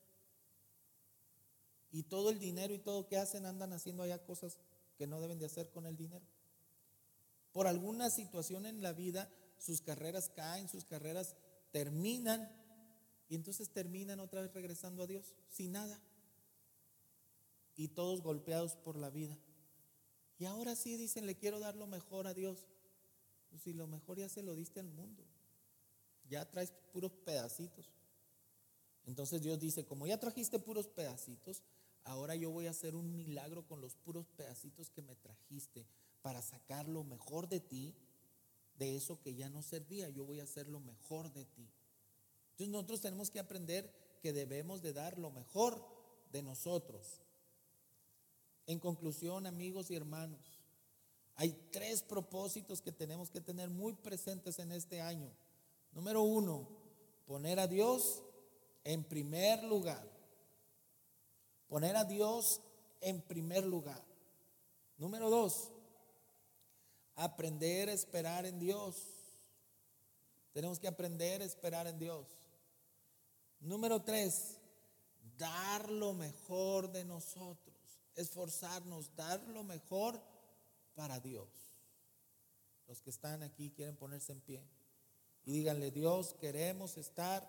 Y 1.92 2.02
todo 2.02 2.30
el 2.30 2.40
dinero 2.40 2.74
y 2.74 2.78
todo 2.78 3.06
que 3.06 3.16
hacen 3.16 3.46
andan 3.46 3.72
haciendo 3.72 4.02
allá 4.02 4.18
cosas 4.24 4.58
que 4.98 5.06
no 5.06 5.20
deben 5.20 5.38
de 5.38 5.46
hacer 5.46 5.70
con 5.70 5.86
el 5.86 5.96
dinero. 5.96 6.26
Por 7.52 7.68
alguna 7.68 8.10
situación 8.10 8.66
en 8.66 8.82
la 8.82 8.92
vida, 8.92 9.30
sus 9.58 9.80
carreras 9.80 10.28
caen, 10.28 10.68
sus 10.68 10.84
carreras 10.84 11.36
terminan 11.70 12.50
y 13.28 13.36
entonces 13.36 13.70
terminan 13.70 14.18
otra 14.18 14.42
vez 14.42 14.52
regresando 14.52 15.04
a 15.04 15.06
Dios 15.06 15.34
sin 15.48 15.72
nada. 15.72 16.00
Y 17.76 17.88
todos 17.88 18.22
golpeados 18.22 18.74
por 18.76 18.96
la 18.96 19.10
vida. 19.10 19.38
Y 20.38 20.46
ahora 20.46 20.74
sí 20.74 20.96
dicen, 20.96 21.26
le 21.26 21.36
quiero 21.36 21.60
dar 21.60 21.76
lo 21.76 21.86
mejor 21.86 22.26
a 22.26 22.34
Dios. 22.34 22.66
Pues 23.50 23.62
si 23.62 23.72
lo 23.72 23.86
mejor 23.86 24.18
ya 24.18 24.28
se 24.28 24.42
lo 24.42 24.54
diste 24.56 24.80
al 24.80 24.90
mundo, 24.90 25.24
ya 26.34 26.50
traes 26.50 26.72
puros 26.92 27.12
pedacitos. 27.24 27.90
Entonces 29.06 29.42
Dios 29.42 29.58
dice, 29.58 29.84
como 29.84 30.06
ya 30.06 30.18
trajiste 30.18 30.58
puros 30.58 30.88
pedacitos, 30.88 31.62
ahora 32.04 32.34
yo 32.34 32.50
voy 32.50 32.66
a 32.66 32.70
hacer 32.70 32.94
un 32.96 33.16
milagro 33.16 33.66
con 33.66 33.80
los 33.80 33.94
puros 33.96 34.26
pedacitos 34.36 34.90
que 34.90 35.02
me 35.02 35.14
trajiste 35.14 35.86
para 36.22 36.42
sacar 36.42 36.88
lo 36.88 37.04
mejor 37.04 37.48
de 37.48 37.60
ti, 37.60 37.94
de 38.78 38.96
eso 38.96 39.20
que 39.20 39.34
ya 39.34 39.48
no 39.48 39.62
servía, 39.62 40.08
yo 40.08 40.24
voy 40.24 40.40
a 40.40 40.44
hacer 40.44 40.68
lo 40.68 40.80
mejor 40.80 41.32
de 41.32 41.44
ti. 41.44 41.68
Entonces 42.52 42.68
nosotros 42.68 43.00
tenemos 43.00 43.30
que 43.30 43.38
aprender 43.38 43.92
que 44.20 44.32
debemos 44.32 44.82
de 44.82 44.92
dar 44.92 45.18
lo 45.18 45.30
mejor 45.30 45.86
de 46.32 46.42
nosotros. 46.42 47.20
En 48.66 48.80
conclusión, 48.80 49.46
amigos 49.46 49.90
y 49.90 49.94
hermanos, 49.94 50.40
hay 51.36 51.52
tres 51.70 52.02
propósitos 52.02 52.80
que 52.80 52.92
tenemos 52.92 53.30
que 53.30 53.40
tener 53.40 53.68
muy 53.68 53.92
presentes 53.92 54.58
en 54.58 54.72
este 54.72 55.00
año. 55.00 55.30
Número 55.94 56.22
uno, 56.22 56.68
poner 57.24 57.60
a 57.60 57.68
Dios 57.68 58.22
en 58.82 59.04
primer 59.04 59.62
lugar. 59.62 60.04
Poner 61.68 61.96
a 61.96 62.04
Dios 62.04 62.60
en 63.00 63.22
primer 63.22 63.64
lugar. 63.64 64.02
Número 64.96 65.30
dos, 65.30 65.70
aprender 67.14 67.88
a 67.88 67.92
esperar 67.92 68.44
en 68.44 68.58
Dios. 68.58 68.96
Tenemos 70.52 70.78
que 70.80 70.88
aprender 70.88 71.42
a 71.42 71.44
esperar 71.44 71.86
en 71.86 71.98
Dios. 71.98 72.26
Número 73.60 74.02
tres, 74.02 74.58
dar 75.38 75.88
lo 75.90 76.12
mejor 76.12 76.90
de 76.90 77.04
nosotros. 77.04 77.74
Esforzarnos, 78.16 79.14
dar 79.14 79.40
lo 79.48 79.62
mejor 79.62 80.20
para 80.94 81.20
Dios. 81.20 81.48
Los 82.86 83.00
que 83.00 83.10
están 83.10 83.42
aquí 83.42 83.70
quieren 83.70 83.96
ponerse 83.96 84.32
en 84.32 84.40
pie 84.40 84.73
y 85.44 85.52
díganle, 85.52 85.90
Dios, 85.90 86.34
queremos 86.40 86.96
estar 86.96 87.48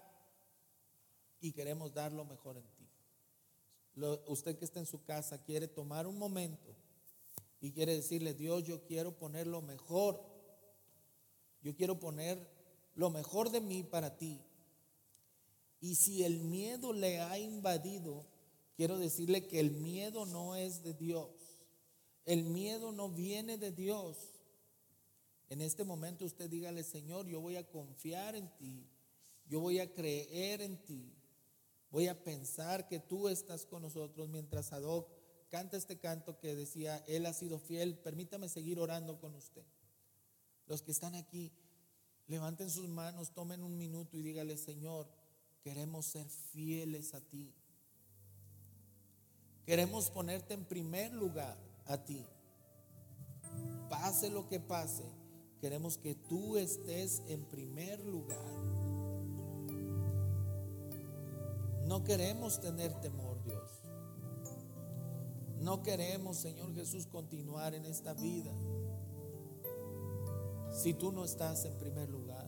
y 1.40 1.52
queremos 1.54 1.94
dar 1.94 2.12
lo 2.12 2.26
mejor 2.26 2.58
en 2.58 2.68
ti. 2.76 2.90
usted 4.28 4.58
que 4.58 4.66
está 4.66 4.80
en 4.80 4.86
su 4.86 5.04
casa 5.04 5.42
quiere 5.44 5.68
tomar 5.68 6.08
un 6.08 6.18
momento 6.18 6.76
y 7.62 7.72
quiere 7.72 7.96
decirle, 7.96 8.34
Dios, 8.34 8.64
yo 8.64 8.84
quiero 8.86 9.18
poner 9.18 9.48
lo 9.48 9.62
mejor. 9.62 10.22
Yo 11.62 11.76
quiero 11.76 12.00
poner 12.00 12.38
lo 12.94 13.10
mejor 13.10 13.50
de 13.50 13.60
mí 13.60 13.82
para 13.82 14.18
ti. 14.18 14.40
Y 15.80 15.96
si 15.96 16.24
el 16.24 16.42
miedo 16.42 16.94
le 16.94 17.20
ha 17.22 17.40
invadido, 17.40 18.26
quiero 18.76 19.00
decirle 19.00 19.48
que 19.48 19.60
el 19.60 19.72
miedo 19.72 20.28
no 20.28 20.56
es 20.56 20.84
de 20.84 20.94
Dios. 20.94 21.32
El 22.26 22.44
miedo 22.44 22.92
no 22.92 23.10
viene 23.10 23.58
de 23.58 23.72
Dios. 23.72 24.35
En 25.50 25.62
este 25.62 25.84
momento 25.84 26.26
usted 26.26 26.50
dígale, 26.50 26.84
Señor, 26.84 27.28
yo 27.28 27.40
voy 27.40 27.56
a 27.56 27.68
confiar 27.68 28.36
en 28.36 28.50
ti. 28.58 28.88
Yo 29.48 29.60
voy 29.60 29.80
a 29.80 29.94
creer 29.94 30.62
en 30.62 30.78
ti. 30.84 31.14
Voy 31.92 32.08
a 32.08 32.24
pensar 32.24 32.88
que 32.88 33.00
tú 33.00 33.30
estás 33.30 33.66
con 33.66 33.84
nosotros 33.84 34.28
mientras 34.28 34.74
Adoc 34.74 35.10
canta 35.50 35.78
este 35.78 35.98
canto 35.98 36.38
que 36.40 36.56
decía, 36.56 36.98
Él 37.08 37.26
ha 37.26 37.34
sido 37.34 37.60
fiel. 37.60 37.98
Permítame 37.98 38.50
seguir 38.50 38.80
orando 38.80 39.20
con 39.20 39.36
usted. 39.36 39.64
Los 40.68 40.82
que 40.82 40.92
están 40.92 41.16
aquí, 41.16 41.52
levanten 42.28 42.70
sus 42.70 42.90
manos, 42.90 43.32
tomen 43.32 43.64
un 43.64 43.78
minuto 43.78 44.18
y 44.18 44.24
dígale, 44.24 44.58
Señor, 44.58 45.08
queremos 45.62 46.08
ser 46.08 46.28
fieles 46.28 47.14
a 47.14 47.22
ti. 47.22 47.54
Queremos 49.66 50.10
ponerte 50.10 50.54
en 50.54 50.66
primer 50.66 51.14
lugar 51.14 51.58
a 51.86 52.04
ti. 52.04 52.26
Pase 53.90 54.30
lo 54.30 54.48
que 54.48 54.60
pase, 54.60 55.06
queremos 55.66 55.98
que 55.98 56.14
tú 56.14 56.58
estés 56.58 57.24
en 57.28 57.44
primer 57.44 58.00
lugar. 58.06 58.38
No 61.88 62.04
queremos 62.04 62.60
tener 62.60 62.94
temor, 63.02 63.42
Dios. 63.44 63.82
No 65.62 65.82
queremos, 65.82 66.38
Señor 66.38 66.76
Jesús, 66.76 67.08
continuar 67.08 67.74
en 67.74 67.86
esta 67.86 68.14
vida 68.14 68.54
si 70.72 70.94
tú 70.94 71.12
no 71.12 71.26
estás 71.26 71.66
en 71.66 71.76
primer 71.80 72.12
lugar. 72.12 72.48